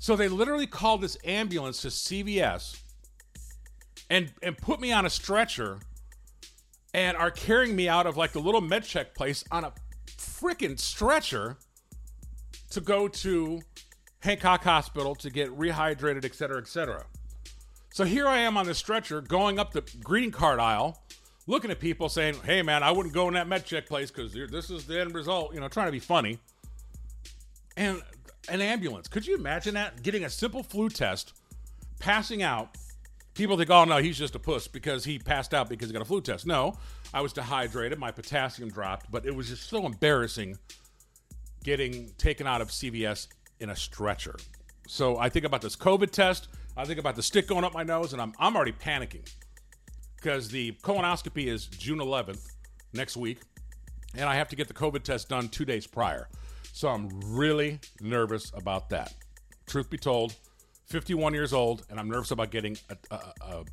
So 0.00 0.16
they 0.16 0.28
literally 0.28 0.66
called 0.66 1.02
this 1.02 1.16
ambulance 1.24 1.82
to 1.82 1.88
CVS 1.88 2.80
and 4.10 4.32
and 4.42 4.58
put 4.58 4.80
me 4.80 4.92
on 4.92 5.06
a 5.06 5.10
stretcher 5.10 5.78
and 6.92 7.16
are 7.16 7.30
carrying 7.30 7.74
me 7.76 7.88
out 7.88 8.06
of 8.06 8.16
like 8.16 8.32
the 8.32 8.40
little 8.40 8.60
med 8.60 8.84
check 8.84 9.14
place 9.14 9.44
on 9.50 9.64
a 9.64 9.72
freaking 10.18 10.78
stretcher 10.78 11.56
to 12.70 12.80
go 12.80 13.08
to 13.08 13.60
Hancock 14.20 14.64
Hospital 14.64 15.14
to 15.14 15.30
get 15.30 15.48
rehydrated, 15.56 16.24
et 16.24 16.34
cetera, 16.34 16.58
et 16.58 16.68
cetera. 16.68 17.06
So 17.92 18.04
here 18.04 18.28
I 18.28 18.38
am 18.38 18.56
on 18.56 18.66
the 18.66 18.74
stretcher 18.74 19.20
going 19.20 19.58
up 19.58 19.72
the 19.72 19.82
greeting 20.02 20.30
card 20.30 20.60
aisle 20.60 21.02
looking 21.46 21.70
at 21.70 21.80
people 21.80 22.08
saying, 22.08 22.36
"Hey, 22.44 22.62
man, 22.62 22.82
I 22.82 22.90
wouldn't 22.90 23.14
go 23.14 23.28
in 23.28 23.34
that 23.34 23.48
med 23.48 23.64
check 23.64 23.86
place 23.86 24.10
because 24.10 24.32
this 24.32 24.70
is 24.70 24.86
the 24.86 25.00
end 25.00 25.14
result." 25.14 25.54
You 25.54 25.60
know, 25.60 25.68
trying 25.68 25.86
to 25.86 25.92
be 25.92 26.00
funny. 26.00 26.38
And 27.76 28.02
an 28.48 28.60
ambulance. 28.60 29.08
Could 29.08 29.26
you 29.26 29.36
imagine 29.36 29.74
that? 29.74 30.02
Getting 30.02 30.24
a 30.24 30.30
simple 30.30 30.62
flu 30.62 30.88
test, 30.88 31.34
passing 31.98 32.42
out. 32.42 32.76
People 33.34 33.56
think, 33.56 33.70
"Oh 33.70 33.84
no, 33.84 33.98
he's 33.98 34.18
just 34.18 34.34
a 34.34 34.38
puss 34.38 34.68
because 34.68 35.04
he 35.04 35.18
passed 35.18 35.54
out 35.54 35.68
because 35.68 35.88
he 35.88 35.92
got 35.92 36.02
a 36.02 36.04
flu 36.04 36.20
test." 36.20 36.46
No, 36.46 36.76
I 37.14 37.20
was 37.20 37.32
dehydrated. 37.32 37.98
My 37.98 38.10
potassium 38.10 38.70
dropped, 38.70 39.10
but 39.10 39.24
it 39.24 39.34
was 39.34 39.48
just 39.48 39.68
so 39.68 39.86
embarrassing 39.86 40.58
getting 41.62 42.10
taken 42.18 42.46
out 42.46 42.60
of 42.60 42.68
CVS 42.68 43.28
in 43.60 43.70
a 43.70 43.76
stretcher. 43.76 44.36
So 44.86 45.18
I 45.18 45.28
think 45.28 45.44
about 45.44 45.62
this 45.62 45.76
COVID 45.76 46.10
test. 46.10 46.48
I 46.76 46.84
think 46.84 46.98
about 46.98 47.14
the 47.14 47.22
stick 47.22 47.46
going 47.46 47.64
up 47.64 47.74
my 47.74 47.82
nose, 47.82 48.12
and 48.12 48.20
I'm 48.20 48.32
I'm 48.38 48.56
already 48.56 48.72
panicking 48.72 49.30
because 50.16 50.48
the 50.48 50.72
colonoscopy 50.82 51.46
is 51.46 51.66
June 51.66 51.98
11th 51.98 52.46
next 52.92 53.16
week, 53.16 53.40
and 54.14 54.28
I 54.28 54.34
have 54.34 54.48
to 54.48 54.56
get 54.56 54.68
the 54.68 54.74
COVID 54.74 55.02
test 55.02 55.28
done 55.28 55.48
two 55.48 55.64
days 55.64 55.86
prior. 55.86 56.28
So 56.72 56.88
I'm 56.88 57.08
really 57.24 57.80
nervous 58.00 58.50
about 58.54 58.90
that. 58.90 59.14
Truth 59.66 59.90
be 59.90 59.98
told, 59.98 60.34
51 60.90 61.34
years 61.34 61.52
old, 61.52 61.86
and 61.88 62.00
I'm 62.00 62.08
nervous 62.10 62.32
about 62.32 62.50
getting 62.50 62.76
a, 62.90 62.96
a, 63.14 63.16
a, 63.16 63.64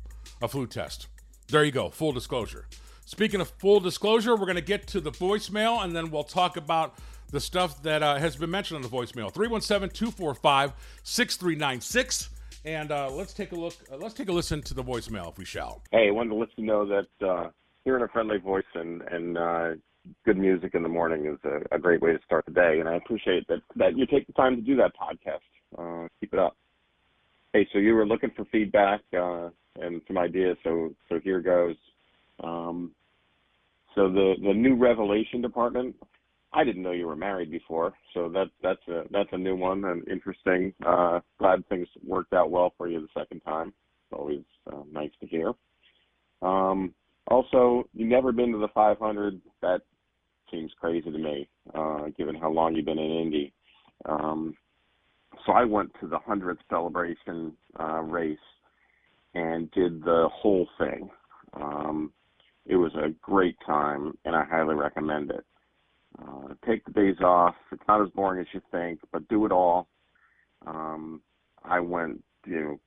a 0.42 0.48
flu 0.48 0.66
test. 0.66 1.08
There 1.48 1.64
you 1.64 1.72
go, 1.72 1.90
full 1.90 2.12
disclosure. 2.12 2.66
Speaking 3.04 3.40
of 3.40 3.48
full 3.58 3.80
disclosure, 3.80 4.36
we're 4.36 4.46
going 4.46 4.56
to 4.56 4.62
get 4.62 4.86
to 4.88 5.00
the 5.00 5.10
voicemail, 5.10 5.82
and 5.82 5.96
then 5.96 6.10
we'll 6.10 6.22
talk 6.22 6.56
about 6.56 6.94
the 7.30 7.40
stuff 7.40 7.82
that 7.82 8.02
uh, 8.02 8.16
has 8.16 8.36
been 8.36 8.50
mentioned 8.50 8.76
on 8.76 8.82
the 8.82 8.88
voicemail. 8.88 9.32
317 9.32 9.90
245 9.90 10.72
6396. 11.02 12.30
And 12.64 12.92
uh, 12.92 13.10
let's 13.10 13.32
take 13.32 13.52
a 13.52 13.54
look. 13.54 13.74
Uh, 13.90 13.96
let's 13.96 14.14
take 14.14 14.28
a 14.28 14.32
listen 14.32 14.62
to 14.62 14.74
the 14.74 14.84
voicemail, 14.84 15.30
if 15.30 15.38
we 15.38 15.44
shall. 15.44 15.82
Hey, 15.90 16.08
I 16.08 16.10
wanted 16.10 16.30
to 16.30 16.36
let 16.36 16.48
you 16.56 16.66
know 16.66 16.86
that 16.86 17.26
uh, 17.26 17.48
hearing 17.84 18.02
a 18.02 18.08
friendly 18.08 18.38
voice 18.38 18.64
and 18.74 19.02
and 19.02 19.38
uh, 19.38 19.68
good 20.24 20.38
music 20.38 20.74
in 20.74 20.82
the 20.82 20.88
morning 20.88 21.26
is 21.26 21.38
a, 21.44 21.76
a, 21.76 21.78
great 21.78 22.00
way 22.00 22.12
to 22.12 22.18
start 22.24 22.44
the 22.46 22.52
day. 22.52 22.80
And 22.80 22.88
I 22.88 22.96
appreciate 22.96 23.46
that 23.48 23.62
that 23.76 23.96
you 23.96 24.06
take 24.06 24.26
the 24.26 24.32
time 24.34 24.56
to 24.56 24.62
do 24.62 24.76
that 24.76 24.92
podcast. 24.96 25.40
Uh, 25.78 26.08
keep 26.20 26.32
it 26.32 26.38
up. 26.38 26.56
Hey, 27.52 27.66
so 27.72 27.78
you 27.78 27.94
were 27.94 28.06
looking 28.06 28.30
for 28.36 28.44
feedback 28.46 29.00
uh, 29.16 29.50
and 29.80 30.00
some 30.06 30.18
ideas. 30.18 30.56
So 30.64 30.94
so 31.08 31.18
here 31.20 31.40
goes. 31.40 31.76
Um, 32.42 32.92
so 33.94 34.08
the 34.10 34.34
the 34.42 34.52
new 34.52 34.76
Revelation 34.76 35.40
department 35.40 35.94
I 36.52 36.64
didn't 36.64 36.82
know 36.82 36.92
you 36.92 37.06
were 37.06 37.16
married 37.16 37.50
before, 37.50 37.92
so 38.14 38.28
that 38.30 38.46
that's 38.62 38.86
a 38.88 39.02
that's 39.10 39.28
a 39.32 39.38
new 39.38 39.54
one 39.54 39.84
and 39.84 40.06
interesting. 40.08 40.72
Uh, 40.84 41.20
glad 41.38 41.66
things 41.68 41.88
worked 42.06 42.32
out 42.32 42.50
well 42.50 42.72
for 42.78 42.88
you 42.88 43.00
the 43.00 43.20
second 43.20 43.40
time. 43.40 43.68
It's 43.68 44.18
always 44.18 44.40
uh, 44.72 44.82
nice 44.90 45.10
to 45.20 45.26
hear. 45.26 45.52
Um, 46.40 46.94
also, 47.26 47.84
you've 47.92 48.08
never 48.08 48.32
been 48.32 48.52
to 48.52 48.58
the 48.58 48.68
500. 48.68 49.40
That 49.60 49.82
seems 50.50 50.72
crazy 50.80 51.10
to 51.10 51.18
me, 51.18 51.46
uh, 51.74 52.06
given 52.16 52.34
how 52.34 52.50
long 52.50 52.74
you've 52.74 52.86
been 52.86 52.98
in 52.98 53.10
Indy. 53.20 53.52
Um, 54.06 54.54
so 55.48 55.54
I 55.54 55.64
went 55.64 55.90
to 56.00 56.06
the 56.06 56.18
100th 56.18 56.58
celebration 56.68 57.54
uh, 57.80 58.02
race 58.02 58.38
and 59.34 59.70
did 59.70 60.02
the 60.04 60.28
whole 60.30 60.68
thing. 60.78 61.08
Um, 61.54 62.12
it 62.66 62.76
was 62.76 62.92
a 62.94 63.14
great 63.22 63.56
time, 63.64 64.12
and 64.26 64.36
I 64.36 64.44
highly 64.44 64.74
recommend 64.74 65.30
it. 65.30 65.44
Uh, 66.20 66.48
take 66.66 66.84
the 66.84 66.92
days 66.92 67.16
off. 67.22 67.54
It's 67.72 67.82
not 67.88 68.02
as 68.02 68.10
boring 68.10 68.42
as 68.42 68.46
you 68.52 68.60
think, 68.70 69.00
but 69.10 69.26
do 69.28 69.46
it 69.46 69.52
all. 69.52 69.88
Um, 70.66 71.22
I 71.64 71.80
went, 71.80 72.22
you 72.46 72.60
know, 72.60 72.80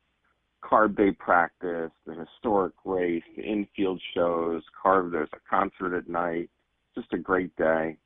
carb 0.64 0.96
day 0.96 1.12
practice, 1.12 1.92
the 2.06 2.14
historic 2.14 2.74
race, 2.86 3.24
the 3.36 3.44
infield 3.44 4.00
shows, 4.14 4.62
carb. 4.86 5.12
There's 5.12 5.30
a 5.34 5.50
concert 5.50 5.98
at 5.98 6.08
night. 6.08 6.50
Just 6.94 7.12
a 7.14 7.18
great 7.18 7.56
day. 7.56 7.98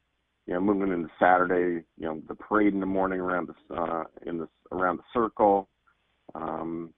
You 0.47 0.53
know, 0.53 0.61
moving 0.61 0.93
into 0.93 1.09
Saturday. 1.19 1.83
You 1.97 2.05
know, 2.05 2.21
the 2.27 2.35
parade 2.35 2.73
in 2.73 2.79
the 2.79 2.85
morning 2.85 3.19
around 3.19 3.49
the 3.49 3.75
uh, 3.75 4.03
in 4.25 4.37
the 4.37 4.47
around 4.71 4.97
the 4.97 5.03
circle. 5.13 5.67
Um, 6.33 6.93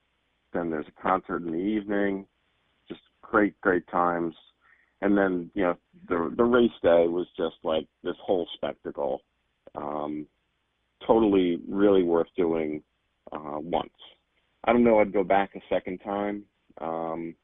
Then 0.54 0.70
there's 0.70 0.88
a 0.88 1.02
concert 1.02 1.44
in 1.44 1.52
the 1.52 1.58
evening. 1.58 2.26
Just 2.88 3.02
great, 3.22 3.60
great 3.62 3.88
times. 3.88 4.36
And 5.02 5.18
then 5.18 5.52
you 5.54 5.64
know 5.64 5.78
the 6.10 6.34
the 6.36 6.44
race 6.44 6.72
day 6.82 7.08
was 7.08 7.28
just 7.38 7.56
like 7.64 7.88
this 8.04 8.16
whole 8.22 8.48
spectacle. 8.56 9.22
Um, 9.76 10.26
totally, 11.06 11.60
really 11.70 12.04
worth 12.04 12.28
doing 12.36 12.82
uh, 13.32 13.60
once. 13.60 13.94
I 14.64 14.74
don't 14.74 14.84
know. 14.84 15.00
I'd 15.00 15.14
go 15.14 15.24
back 15.24 15.52
a 15.56 15.62
second 15.70 16.00
time. 16.00 16.44
Um, 16.82 17.36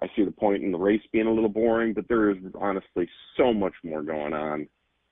I 0.00 0.06
see 0.16 0.24
the 0.24 0.32
point 0.32 0.64
in 0.64 0.72
the 0.72 0.78
race 0.78 1.02
being 1.12 1.26
a 1.26 1.32
little 1.32 1.48
boring, 1.48 1.92
but 1.92 2.08
there 2.08 2.30
is 2.30 2.38
honestly 2.58 3.08
so 3.36 3.52
much 3.52 3.74
more 3.84 4.02
going 4.02 4.32
on, 4.32 4.66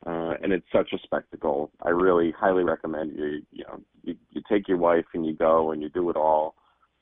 uh, 0.07 0.35
and 0.43 0.53
it's 0.53 0.67
such 0.73 0.93
a 0.93 0.99
spectacle. 1.03 1.71
I 1.83 1.91
really 1.91 2.33
highly 2.33 2.65
recommend 2.65 3.17
you. 3.17 3.43
You 3.53 3.65
know, 3.65 3.81
you, 4.03 4.17
you 4.31 4.43
take 4.51 4.69
your 4.69 4.79
wife 4.79 5.05
and 5.15 5.27
you 5.27 5.35
go 5.35 5.73
and 5.73 5.83
you 5.83 5.89
do 5.91 6.09
it 6.11 6.17
all, 6.17 6.55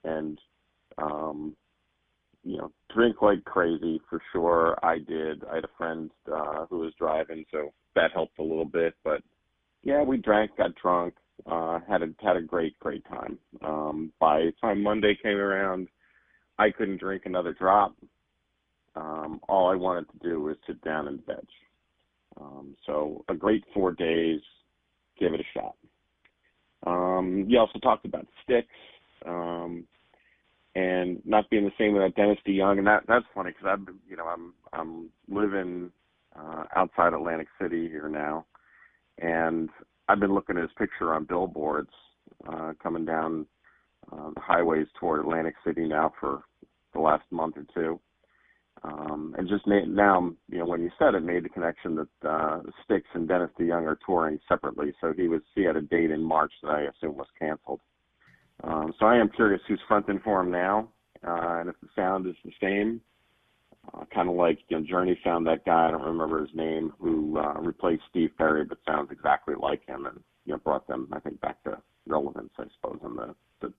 and 0.05 0.39
um, 0.99 1.57
you 2.45 2.57
know, 2.57 2.73
drink 2.95 3.23
like 3.23 3.45
crazy 3.45 4.01
for 4.09 4.21
sure. 4.33 4.77
I 4.83 4.99
did. 4.99 5.45
I 5.45 5.57
had 5.57 5.65
a 5.65 5.77
friend 5.77 6.11
uh, 6.33 6.67
who 6.69 6.81
was 6.81 6.93
driving, 6.99 7.45
so 7.53 7.73
that 7.95 8.13
helped 8.13 8.39
a 8.39 8.43
little 8.43 8.65
bit. 8.65 8.95
But 9.05 9.23
yeah, 9.83 10.03
we 10.03 10.17
drank, 10.17 10.57
got 10.57 10.75
drunk, 10.75 11.15
uh, 11.47 11.79
had 11.89 12.03
a 12.03 12.09
had 12.21 12.37
a 12.37 12.43
great 12.43 12.79
great 12.81 13.05
time. 13.09 13.39
Um, 13.65 14.13
by 14.19 14.41
the 14.41 14.53
time 14.61 14.83
Monday 14.83 15.17
came 15.23 15.37
around, 15.37 15.89
I 16.59 16.71
couldn't 16.71 17.01
drink 17.01 17.23
another 17.27 17.53
drop. 17.53 17.95
Um, 18.97 19.41
all 19.49 19.71
I 19.71 19.77
wanted 19.77 20.07
to 20.11 20.29
do 20.29 20.41
was 20.41 20.57
sit 20.67 20.83
down 20.83 21.07
and 21.07 21.25
veg. 21.25 21.47
Um, 22.41 22.77
so 22.87 23.25
a 23.29 23.35
great 23.35 23.65
four 23.75 23.93
days. 23.93 24.41
Give 25.19 25.35
it 25.35 25.41
a 25.41 25.59
shot. 25.59 25.75
Um, 26.87 27.45
you 27.49 27.59
also 27.59 27.79
talked 27.81 28.05
about 28.05 28.27
Styx 28.45 28.69
um, 29.27 29.85
and 30.77 31.21
not 31.25 31.51
being 31.51 31.65
the 31.65 31.73
same 31.77 31.93
without 31.93 32.15
Dennis 32.15 32.39
DeYoung, 32.47 32.79
and 32.79 32.87
that 32.87 33.03
that's 33.09 33.25
funny 33.35 33.51
because 33.51 33.67
I've 33.67 33.95
you 34.09 34.17
know 34.17 34.27
I'm 34.27 34.55
I'm 34.73 35.09
living 35.29 35.91
uh, 36.39 36.65
outside 36.77 37.15
Atlantic 37.15 37.49
City 37.61 37.89
here 37.89 38.09
now, 38.09 38.47
and 39.19 39.69
I've 40.09 40.21
been 40.21 40.35
looking 40.35 40.57
at 40.57 40.63
his 40.63 40.71
picture 40.79 41.15
on 41.15 41.25
billboards 41.25 41.91
uh, 42.49 42.75
coming 42.81 43.05
down 43.05 43.47
uh, 44.13 44.31
the 44.35 44.41
highways 44.41 44.87
toward 44.99 45.21
Atlantic 45.21 45.55
City 45.67 45.87
now 45.87 46.13
for 46.21 46.43
the 46.95 47.01
last 47.01 47.25
month 47.31 47.57
or 47.57 47.67
two. 47.75 48.01
Um, 48.85 49.35
and 49.37 49.49
just 49.49 49.67
na- 49.67 49.85
now, 49.87 50.31
you 50.49 50.59
know, 50.59 50.67
when 50.67 50.83
you 50.83 50.91
said 50.99 51.15
it, 51.15 51.23
made 51.23 51.45
the 51.45 51.49
connection 51.49 51.97
that 51.97 52.29
uh, 52.29 52.61
Styx 52.85 53.07
and 53.15 53.27
Dennis 53.27 53.51
DeYoung 53.59 53.87
are 53.87 53.99
touring 54.07 54.39
separately. 54.49 54.93
So 55.01 55.13
he 55.17 55.29
was 55.29 55.43
he 55.55 55.63
had 55.63 55.77
a 55.77 55.83
date 55.83 56.11
in 56.11 56.23
March 56.23 56.53
that 56.63 56.71
I 56.71 56.83
assume 56.83 57.17
was 57.17 57.27
canceled. 57.39 57.81
Um, 58.63 58.93
so 58.99 59.07
I 59.07 59.17
am 59.17 59.31
curious 59.31 59.61
who's 59.67 59.81
fronting 59.87 60.21
for 60.23 60.41
him 60.41 60.51
now, 60.51 60.89
uh, 61.27 61.61
and 61.61 61.69
if 61.69 61.77
the 61.81 61.89
sound 61.95 62.27
is 62.27 62.37
the 62.45 62.53
same. 62.61 63.01
Uh, 63.95 64.05
kind 64.13 64.29
of 64.29 64.35
like 64.35 64.59
you 64.69 64.79
know, 64.79 64.87
Journey 64.87 65.19
found 65.25 65.47
that 65.47 65.65
guy. 65.65 65.89
I 65.89 65.91
don't 65.93 66.03
remember 66.03 66.41
his 66.41 66.55
name 66.55 66.93
who 66.99 67.39
uh, 67.39 67.55
replaced 67.55 68.03
Steve 68.11 68.31
Perry, 68.37 68.65
but 68.65 68.79
sounds 68.87 69.11
exactly 69.11 69.55
like 69.59 69.87
him, 69.87 70.07
and 70.07 70.21
you 70.45 70.53
know, 70.53 70.59
brought 70.59 70.87
them 70.87 71.09
I 71.13 71.21
think 71.21 71.41
back 71.41 71.63
to 71.65 71.79
relevance, 72.07 72.51
I 72.59 72.65
suppose, 72.75 73.01
in 73.05 73.17
the, 73.17 73.35
the 73.61 73.73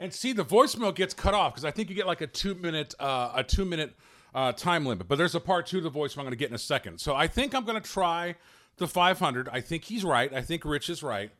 and 0.00 0.12
see, 0.12 0.32
the 0.32 0.44
voicemail 0.44 0.94
gets 0.94 1.12
cut 1.12 1.34
off 1.34 1.52
because 1.52 1.64
I 1.64 1.70
think 1.70 1.90
you 1.90 1.94
get 1.94 2.06
like 2.06 2.22
a 2.22 2.26
two 2.26 2.54
minute 2.54 2.94
uh, 2.98 3.32
a 3.34 3.44
two 3.44 3.64
minute 3.66 3.94
uh, 4.34 4.52
time 4.52 4.86
limit. 4.86 5.06
But 5.06 5.18
there's 5.18 5.34
a 5.34 5.40
part 5.40 5.66
two 5.66 5.78
of 5.78 5.84
the 5.84 5.90
voicemail 5.90 6.18
I'm 6.18 6.24
going 6.24 6.30
to 6.30 6.36
get 6.36 6.48
in 6.48 6.54
a 6.54 6.58
second. 6.58 7.00
So 7.00 7.14
I 7.14 7.28
think 7.28 7.54
I'm 7.54 7.64
going 7.64 7.80
to 7.80 7.88
try 7.88 8.36
the 8.78 8.88
500. 8.88 9.48
I 9.52 9.60
think 9.60 9.84
he's 9.84 10.02
right. 10.02 10.32
I 10.32 10.40
think 10.40 10.64
Rich 10.64 10.88
is 10.88 11.02
right. 11.02 11.30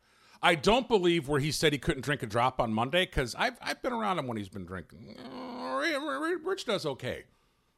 I 0.43 0.55
don't 0.55 0.87
believe 0.87 1.27
where 1.27 1.39
he 1.39 1.51
said 1.51 1.73
he 1.73 1.79
couldn't 1.79 2.03
drink 2.03 2.23
a 2.23 2.27
drop 2.27 2.59
on 2.59 2.73
Monday 2.73 3.05
because 3.05 3.35
I've 3.35 3.57
I've 3.61 3.81
been 3.81 3.93
around 3.93 4.19
him 4.19 4.27
when 4.27 4.37
he's 4.37 4.49
been 4.49 4.65
drinking. 4.65 5.17
Rich 6.43 6.65
does 6.65 6.85
okay. 6.85 7.23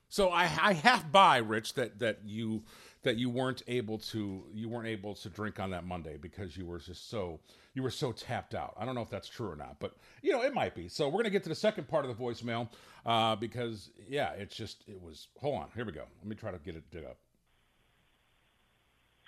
So 0.10 0.30
I, 0.30 0.44
I 0.44 0.74
half 0.74 1.12
buy 1.12 1.38
Rich 1.38 1.74
that 1.76 2.00
that 2.00 2.20
you 2.26 2.64
that 3.04 3.18
you 3.18 3.30
weren't 3.30 3.62
able 3.68 3.98
to 3.98 4.44
you 4.54 4.70
weren't 4.70 4.88
able 4.88 5.14
to 5.16 5.30
drink 5.30 5.60
on 5.60 5.70
that 5.72 5.86
Monday 5.86 6.18
because 6.18 6.58
you 6.58 6.66
were 6.66 6.80
just 6.80 7.10
so 7.10 7.40
you 7.74 7.84
were 7.84 7.92
so 7.92 8.12
tapped 8.12 8.56
out. 8.56 8.74
I 8.78 8.86
don't 8.86 8.96
know 8.96 9.02
if 9.02 9.10
that's 9.10 9.28
true 9.28 9.50
or 9.50 9.56
not, 9.56 9.78
but 9.80 9.96
you 10.22 10.32
know 10.32 10.42
it 10.42 10.54
might 10.54 10.76
be. 10.76 10.88
So 10.88 11.08
we're 11.08 11.20
gonna 11.20 11.30
get 11.30 11.44
to 11.44 11.50
the 11.50 11.56
second 11.56 11.88
part 11.88 12.06
of 12.06 12.16
the 12.16 12.24
voicemail 12.24 12.70
uh, 13.06 13.36
because 13.36 13.92
yeah, 14.08 14.32
it's 14.32 14.56
just 14.56 14.84
it 14.88 15.02
was. 15.02 15.28
Hold 15.42 15.62
on, 15.62 15.68
here 15.76 15.86
we 15.86 15.92
go. 15.92 16.04
Let 16.22 16.28
me 16.28 16.36
try 16.36 16.52
to 16.52 16.60
get 16.60 16.76
it 16.76 16.84
dig 16.92 17.06
up. 17.06 17.18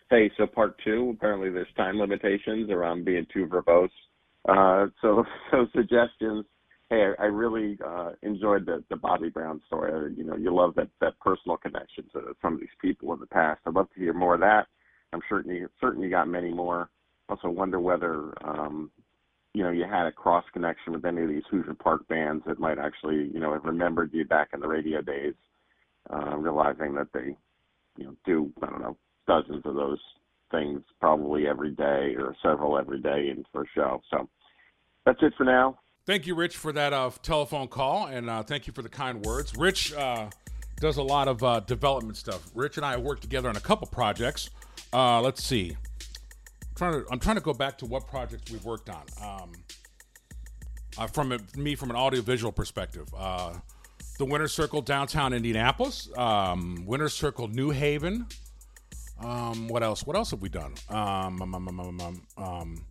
Hey, 0.10 0.32
so 0.38 0.46
part 0.48 0.80
two. 0.84 1.14
Apparently, 1.18 1.50
there's 1.50 1.68
time 1.76 2.00
limitations 2.00 2.70
around 2.70 3.06
being 3.06 3.26
too 3.34 3.48
verbose. 3.48 3.90
Uh, 4.48 4.88
so 5.02 5.26
so 5.52 5.68
suggestions 5.76 6.46
hey, 6.90 7.14
I, 7.20 7.24
I 7.24 7.26
really 7.26 7.78
uh, 7.86 8.12
enjoyed 8.22 8.66
the 8.66 8.84
the 8.90 8.96
Bobby 8.96 9.30
Brown 9.30 9.62
story. 9.68 10.14
You 10.16 10.24
know, 10.24 10.36
you 10.36 10.54
love 10.54 10.76
that 10.76 10.90
that 11.02 11.20
personal 11.20 11.58
connection 11.58 12.06
to 12.14 12.36
some 12.42 12.54
of 12.54 12.60
these 12.60 12.70
people 12.82 13.14
in 13.14 13.20
the 13.20 13.28
past. 13.28 13.62
I'd 13.66 13.74
love 13.74 13.90
to 13.94 14.00
hear 14.00 14.14
more 14.14 14.36
of 14.36 14.42
that. 14.42 14.68
I'm 15.14 15.22
certain 15.30 15.54
you 15.54 15.70
certain 15.80 16.02
you 16.02 16.10
got 16.10 16.28
many 16.28 16.54
more. 16.54 16.90
Also, 17.30 17.50
wonder 17.50 17.80
whether 17.80 18.34
um, 18.44 18.92
you 19.54 19.64
know 19.64 19.72
you 19.72 19.86
had 19.86 20.06
a 20.06 20.12
cross 20.12 20.46
connection 20.54 20.94
with 20.94 21.06
any 21.06 21.24
of 21.24 21.30
these 21.30 21.44
Hoosier 21.50 21.74
Park 21.74 22.08
bands 22.08 22.44
that 22.48 22.60
might 22.60 22.78
actually 22.78 23.30
you 23.34 23.40
know 23.40 23.54
have 23.54 23.66
remembered 23.66 24.14
you 24.14 24.26
back 24.26 24.50
in 24.54 24.60
the 24.60 24.68
radio 24.68 25.02
days, 25.02 25.34
uh, 26.14 26.38
realizing 26.38 26.94
that 26.96 27.08
they 27.14 27.36
you 27.98 28.06
know 28.06 28.16
do 28.26 28.52
I 28.62 28.68
don't 28.68 28.82
know 28.82 28.98
dozens 29.28 29.66
of 29.66 29.76
those 29.76 30.00
things 30.52 30.82
probably 31.00 31.48
every 31.48 31.72
day 31.72 32.16
or 32.18 32.36
several 32.44 32.78
every 32.78 33.02
day 33.02 33.30
in 33.30 33.44
for 33.52 33.64
a 33.64 33.68
show. 33.74 34.02
So 34.12 34.30
that's 35.06 35.20
it 35.24 35.34
for 35.36 35.44
now. 35.44 35.80
Thank 36.06 36.28
you, 36.28 36.36
Rich, 36.36 36.58
for 36.58 36.72
that 36.72 36.94
uh, 36.94 37.10
telephone 37.24 37.68
call, 37.68 38.06
and 38.06 38.30
uh, 38.30 38.44
thank 38.44 38.68
you 38.68 38.74
for 38.74 38.84
the 38.84 38.90
kind 38.90 39.26
words. 39.26 39.58
Rich 39.58 39.92
uh, 39.94 40.30
does 40.80 40.98
a 40.98 41.02
lot 41.02 41.28
of 41.28 41.44
uh, 41.44 41.62
development 41.62 42.16
stuff. 42.16 42.48
Rich 42.54 42.78
and 42.78 42.86
I 42.86 42.92
have 42.92 43.02
worked 43.02 43.24
together 43.24 43.50
on 43.50 43.56
a 43.56 43.60
couple 43.60 43.88
projects. 43.88 44.52
Uh, 44.94 45.20
let's 45.20 45.44
see. 45.44 45.72
I'm 45.72 46.76
trying, 46.76 46.94
to, 46.94 47.06
I'm 47.12 47.20
trying 47.20 47.38
to 47.38 47.42
go 47.42 47.54
back 47.54 47.80
to 47.80 47.88
what 47.88 48.06
projects 48.08 48.52
we've 48.52 48.64
worked 48.64 48.92
on. 48.92 49.04
Um, 49.20 49.52
uh, 51.00 51.08
from 51.08 51.32
a, 51.32 51.40
me, 51.58 51.74
from 51.74 51.90
an 51.90 51.96
audiovisual 51.96 52.52
perspective, 52.52 53.10
the 53.10 54.26
Winner's 54.26 54.54
Circle 54.54 54.84
downtown 54.84 55.34
Indianapolis, 55.34 56.10
um, 56.18 56.84
Winner's 56.86 57.16
Circle 57.16 57.48
New 57.48 57.72
Haven. 57.72 58.28
Um, 59.20 59.68
what 59.70 59.82
else? 59.82 60.06
What 60.06 60.16
else 60.16 60.30
have 60.32 60.42
we 60.42 60.50
done? 60.50 60.76
Um, 60.88 61.42
um, 61.42 62.22
um 62.38 62.86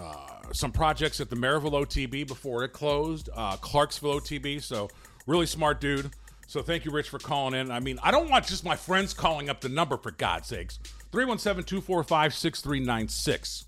uh, 0.00 0.52
some 0.52 0.72
projects 0.72 1.20
at 1.20 1.30
the 1.30 1.36
Merrillville 1.36 1.86
OTB 1.86 2.26
before 2.26 2.64
it 2.64 2.72
closed, 2.72 3.28
uh, 3.34 3.56
Clarksville 3.56 4.20
OTB. 4.20 4.62
So, 4.62 4.88
really 5.26 5.46
smart 5.46 5.80
dude. 5.80 6.10
So, 6.46 6.62
thank 6.62 6.84
you, 6.84 6.90
Rich, 6.90 7.08
for 7.08 7.18
calling 7.18 7.54
in. 7.54 7.70
I 7.70 7.80
mean, 7.80 7.98
I 8.02 8.10
don't 8.10 8.30
want 8.30 8.46
just 8.46 8.64
my 8.64 8.76
friends 8.76 9.12
calling 9.12 9.48
up 9.48 9.60
the 9.60 9.68
number, 9.68 9.96
for 9.96 10.12
God's 10.12 10.48
sakes. 10.48 10.78
317 11.12 11.64
245 11.64 12.34
6396. 12.34 13.64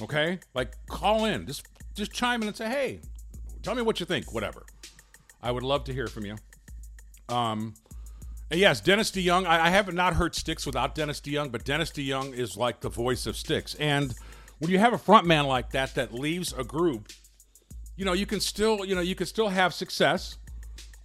Okay? 0.00 0.38
Like, 0.54 0.72
call 0.86 1.24
in. 1.24 1.46
Just, 1.46 1.66
just 1.94 2.12
chime 2.12 2.42
in 2.42 2.48
and 2.48 2.56
say, 2.56 2.68
hey, 2.68 3.00
tell 3.62 3.74
me 3.74 3.82
what 3.82 4.00
you 4.00 4.06
think, 4.06 4.32
whatever. 4.32 4.64
I 5.42 5.50
would 5.50 5.62
love 5.62 5.84
to 5.84 5.92
hear 5.92 6.08
from 6.08 6.26
you. 6.26 6.36
Um, 7.28 7.74
and 8.50 8.58
yes, 8.58 8.80
Dennis 8.80 9.10
DeYoung. 9.10 9.46
I, 9.46 9.66
I 9.66 9.70
have 9.70 9.92
not 9.92 10.14
heard 10.14 10.34
Styx 10.34 10.64
without 10.64 10.94
Dennis 10.94 11.20
DeYoung, 11.20 11.52
but 11.52 11.64
Dennis 11.64 11.90
DeYoung 11.90 12.32
is 12.32 12.56
like 12.56 12.80
the 12.80 12.88
voice 12.88 13.26
of 13.26 13.36
Styx. 13.36 13.74
And 13.74 14.14
when 14.58 14.70
you 14.70 14.78
have 14.78 14.92
a 14.92 14.98
front 14.98 15.26
man 15.26 15.46
like 15.46 15.70
that 15.70 15.94
that 15.94 16.12
leaves 16.12 16.52
a 16.52 16.64
group, 16.64 17.08
you 17.96 18.04
know, 18.04 18.12
you 18.12 18.26
can 18.26 18.40
still, 18.40 18.84
you 18.84 18.94
know, 18.94 19.00
you 19.00 19.14
can 19.14 19.26
still 19.26 19.48
have 19.48 19.74
success. 19.74 20.36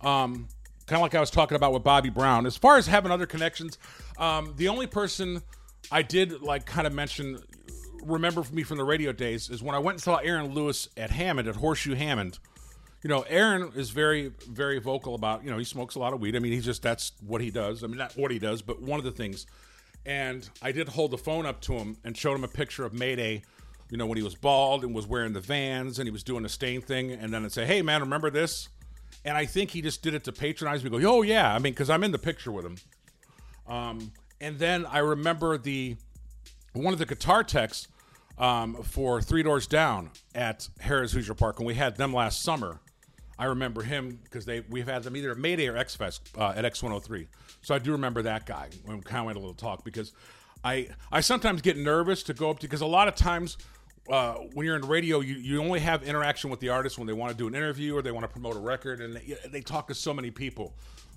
Um, 0.01 0.47
kind 0.85 0.97
of 0.97 1.01
like 1.01 1.15
I 1.15 1.19
was 1.19 1.31
talking 1.31 1.55
about 1.55 1.73
with 1.73 1.83
Bobby 1.83 2.09
Brown. 2.09 2.45
As 2.45 2.57
far 2.57 2.77
as 2.77 2.87
having 2.87 3.11
other 3.11 3.25
connections, 3.25 3.77
um, 4.17 4.53
the 4.57 4.67
only 4.67 4.87
person 4.87 5.41
I 5.91 6.01
did 6.01 6.41
like 6.41 6.65
kind 6.65 6.87
of 6.87 6.93
mention, 6.93 7.39
remember 8.03 8.43
for 8.43 8.53
me 8.53 8.63
from 8.63 8.77
the 8.77 8.83
radio 8.83 9.11
days, 9.11 9.49
is 9.49 9.63
when 9.63 9.75
I 9.75 9.79
went 9.79 9.95
and 9.95 10.01
saw 10.03 10.17
Aaron 10.17 10.53
Lewis 10.53 10.89
at 10.97 11.11
Hammond 11.11 11.47
at 11.47 11.55
Horseshoe 11.55 11.95
Hammond. 11.95 12.39
You 13.03 13.09
know, 13.09 13.23
Aaron 13.23 13.71
is 13.75 13.89
very, 13.89 14.31
very 14.49 14.79
vocal 14.79 15.13
about. 15.13 15.43
You 15.43 15.51
know, 15.51 15.57
he 15.57 15.65
smokes 15.65 15.95
a 15.95 15.99
lot 15.99 16.13
of 16.13 16.21
weed. 16.21 16.35
I 16.35 16.39
mean, 16.39 16.53
he's 16.53 16.65
just 16.65 16.81
that's 16.81 17.11
what 17.25 17.41
he 17.41 17.51
does. 17.51 17.83
I 17.83 17.87
mean, 17.87 17.97
not 17.97 18.15
what 18.15 18.31
he 18.31 18.39
does, 18.39 18.61
but 18.61 18.81
one 18.81 18.97
of 18.97 19.03
the 19.03 19.11
things 19.11 19.45
and 20.05 20.49
I 20.61 20.71
did 20.71 20.89
hold 20.89 21.11
the 21.11 21.17
phone 21.17 21.45
up 21.45 21.61
to 21.61 21.73
him 21.73 21.97
and 22.03 22.15
showed 22.15 22.35
him 22.35 22.43
a 22.43 22.49
picture 22.49 22.85
of 22.85 22.93
Mayday, 22.93 23.43
you 23.89 23.97
know, 23.97 24.05
when 24.05 24.17
he 24.17 24.23
was 24.23 24.35
bald 24.35 24.83
and 24.83 24.93
was 24.93 25.07
wearing 25.07 25.33
the 25.33 25.39
vans 25.39 25.99
and 25.99 26.07
he 26.07 26.11
was 26.11 26.23
doing 26.23 26.43
the 26.43 26.49
Staind 26.49 26.83
thing. 26.83 27.11
And 27.11 27.33
then 27.33 27.45
I'd 27.45 27.51
say, 27.51 27.65
hey, 27.65 27.81
man, 27.81 28.01
remember 28.01 28.29
this? 28.29 28.69
And 29.25 29.37
I 29.37 29.45
think 29.45 29.71
he 29.71 29.81
just 29.81 30.01
did 30.01 30.13
it 30.13 30.23
to 30.25 30.31
patronize 30.31 30.83
me. 30.83 30.89
Go, 30.89 30.97
oh, 31.05 31.21
yeah. 31.21 31.53
I 31.53 31.59
mean, 31.59 31.73
because 31.73 31.89
I'm 31.89 32.03
in 32.03 32.11
the 32.11 32.19
picture 32.19 32.51
with 32.51 32.65
him. 32.65 32.75
Um, 33.67 34.11
and 34.41 34.59
then 34.59 34.85
I 34.85 34.99
remember 34.99 35.57
the 35.57 35.95
one 36.73 36.91
of 36.91 36.99
the 36.99 37.05
guitar 37.05 37.43
techs 37.43 37.87
um, 38.37 38.81
for 38.83 39.21
Three 39.21 39.43
Doors 39.43 39.67
Down 39.67 40.09
at 40.35 40.67
Harrah's 40.81 41.13
Hoosier 41.13 41.35
Park, 41.35 41.59
and 41.59 41.67
we 41.67 41.75
had 41.75 41.95
them 41.95 42.13
last 42.13 42.41
summer. 42.41 42.81
I 43.37 43.45
remember 43.45 43.81
him 43.81 44.19
because 44.23 44.45
they 44.45 44.61
we've 44.61 44.87
had 44.87 45.03
them 45.03 45.17
either 45.17 45.31
at 45.31 45.37
Mayday 45.37 45.67
or 45.67 45.77
X 45.77 45.95
Fest 45.95 46.29
uh, 46.37 46.53
at 46.55 46.65
X103. 46.65 47.27
So 47.61 47.73
I 47.73 47.79
do 47.79 47.91
remember 47.91 48.21
that 48.23 48.45
guy 48.45 48.69
when 48.85 48.97
we 48.97 49.03
kind 49.03 49.19
of 49.19 49.25
went 49.25 49.37
a 49.37 49.39
little 49.41 49.55
talk 49.55 49.83
because 49.83 50.13
I 50.63 50.89
I 51.11 51.21
sometimes 51.21 51.61
get 51.61 51.77
nervous 51.77 52.23
to 52.23 52.33
go 52.33 52.51
up 52.51 52.59
to 52.59 52.67
because 52.67 52.81
a 52.81 52.85
lot 52.85 53.07
of 53.07 53.15
times 53.15 53.57
uh, 54.09 54.33
when 54.53 54.65
you're 54.65 54.75
in 54.75 54.85
radio, 54.87 55.21
you, 55.21 55.35
you 55.35 55.61
only 55.61 55.79
have 55.79 56.03
interaction 56.03 56.49
with 56.49 56.59
the 56.59 56.69
artist 56.69 56.97
when 56.97 57.07
they 57.07 57.13
want 57.13 57.31
to 57.31 57.37
do 57.37 57.47
an 57.47 57.55
interview 57.55 57.95
or 57.95 58.01
they 58.01 58.11
want 58.11 58.23
to 58.23 58.27
promote 58.27 58.55
a 58.55 58.59
record, 58.59 58.99
and 58.99 59.15
they, 59.15 59.37
they 59.49 59.61
talk 59.61 59.87
to 59.87 59.95
so 59.95 60.13
many 60.13 60.29
people. 60.29 60.75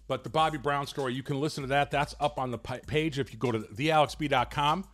But 0.08 0.22
the 0.22 0.30
Bobby 0.30 0.58
Brown 0.58 0.86
story, 0.86 1.12
you 1.12 1.24
can 1.24 1.40
listen 1.40 1.62
to 1.62 1.68
that. 1.68 1.90
That's 1.90 2.14
up 2.20 2.38
on 2.38 2.52
the 2.52 2.58
page 2.58 3.18
if 3.18 3.32
you 3.32 3.38
go 3.38 3.50
to 3.50 3.58
thealexb.com. 3.58 4.84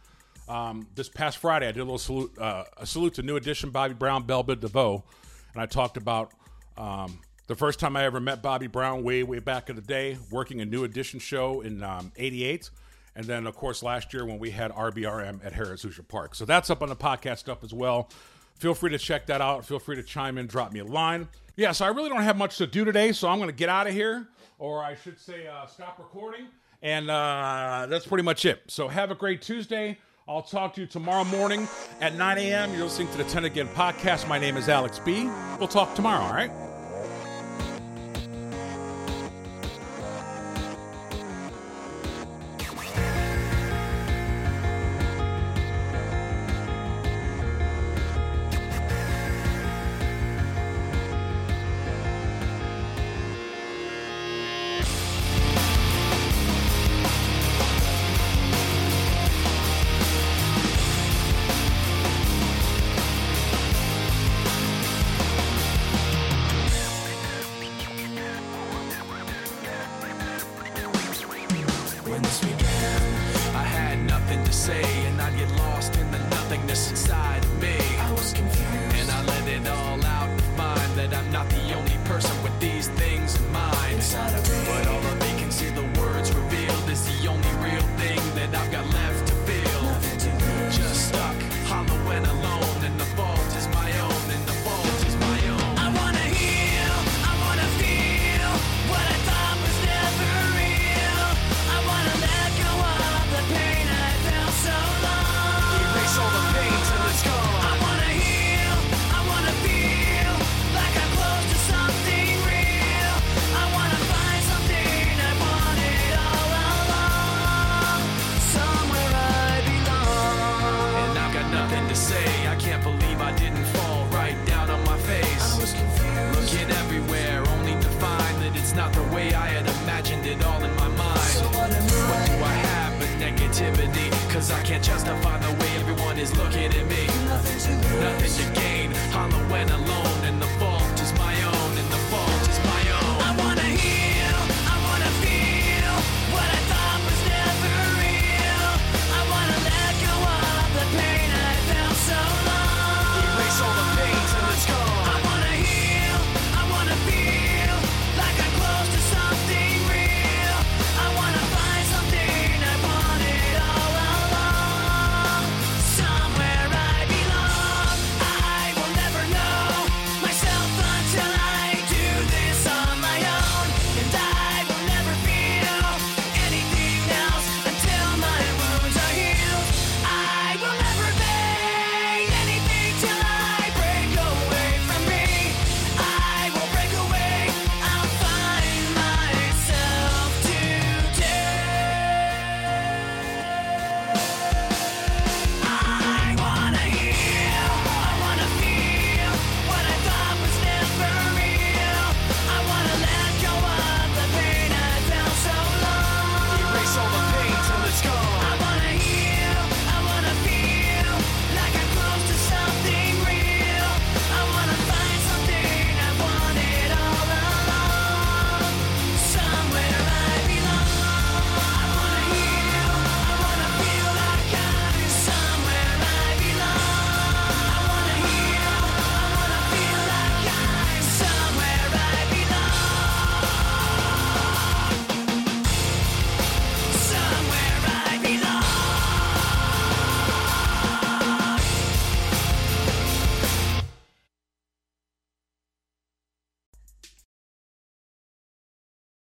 Um, 0.49 0.89
this 0.95 1.09
past 1.09 1.39
Friday, 1.39 1.69
I 1.69 1.73
did 1.73 1.81
a 1.81 1.85
little 1.85 1.99
salute, 1.99 2.37
uh, 2.39 2.65
a 2.79 2.87
salute 2.87 3.15
to 3.15 3.23
New 3.23 3.37
Edition, 3.37 3.71
Bobby 3.71 3.95
Brown, 3.95 4.25
Bell 4.25 4.43
Biv 4.43 4.61
DeVoe, 4.61 5.05
and 5.53 5.63
I 5.63 5.67
talked 5.67 5.97
about 5.97 6.33
um, 6.77 7.19
the 7.47 7.57
first 7.57 7.79
time 7.79 7.97
I 7.97 8.05
ever 8.05 8.21
met 8.21 8.43
Bobby 8.43 8.67
Brown, 8.67 9.03
way 9.03 9.23
way 9.23 9.39
back 9.39 9.69
in 9.69 9.77
the 9.77 9.83
day, 9.83 10.19
working 10.31 10.61
a 10.61 10.65
New 10.65 10.85
Edition 10.85 11.21
show 11.21 11.61
in 11.61 11.85
'88, 12.17 12.71
um, 12.71 12.77
and 13.17 13.27
then 13.27 13.47
of 13.47 13.55
course 13.57 13.83
last 13.83 14.13
year 14.15 14.25
when 14.25 14.39
we 14.39 14.51
had 14.51 14.71
RBRM 14.73 15.45
at 15.45 15.53
Harrah's 15.53 15.83
Hoosier 15.83 16.03
Park. 16.03 16.35
So 16.35 16.45
that's 16.45 16.71
up 16.71 16.83
on 16.83 16.89
the 16.89 16.97
podcast 16.97 17.39
stuff 17.39 17.63
as 17.63 17.75
well. 17.75 18.09
Feel 18.57 18.75
free 18.75 18.91
to 18.91 18.99
check 18.99 19.27
that 19.27 19.41
out. 19.41 19.67
Feel 19.67 19.79
free 19.79 19.97
to 19.97 20.03
chime 20.03 20.39
in, 20.39 20.47
drop 20.47 20.73
me 20.73 20.81
a 20.81 20.85
line. 20.85 21.29
Yeah, 21.57 21.73
so 21.73 21.85
I 21.85 21.89
really 21.89 22.09
don't 22.09 22.23
have 22.23 22.37
much 22.37 22.59
to 22.59 22.67
do 22.67 22.85
today, 22.85 23.13
so 23.13 23.29
I'm 23.29 23.39
going 23.39 23.51
to 23.51 23.57
get 23.57 23.69
out 23.69 23.87
of 23.87 23.93
here, 23.93 24.29
or 24.59 24.83
I 24.83 24.95
should 24.95 25.19
say, 25.19 25.47
uh, 25.47 25.67
stop 25.67 25.99
recording. 25.99 26.47
And 26.81 27.11
uh, 27.11 27.87
that's 27.89 28.07
pretty 28.07 28.25
much 28.25 28.45
it. 28.45 28.63
So 28.69 28.89
have 28.89 29.11
a 29.11 29.15
great 29.15 29.43
Tuesday. 29.43 29.99
I'll 30.29 30.43
talk 30.43 30.75
to 30.75 30.81
you 30.81 30.87
tomorrow 30.87 31.25
morning 31.25 31.67
at 32.01 32.15
9 32.15 32.39
a.m. 32.39 32.73
You're 32.73 32.85
listening 32.85 33.11
to 33.11 33.19
the 33.19 33.25
10 33.25 33.45
Again 33.45 33.67
podcast. 33.69 34.29
My 34.29 34.39
name 34.39 34.57
is 34.57 34.69
Alex 34.69 35.01
B. 35.01 35.29
We'll 35.59 35.67
talk 35.67 35.95
tomorrow, 35.95 36.23
all 36.23 36.33
right? 36.33 36.51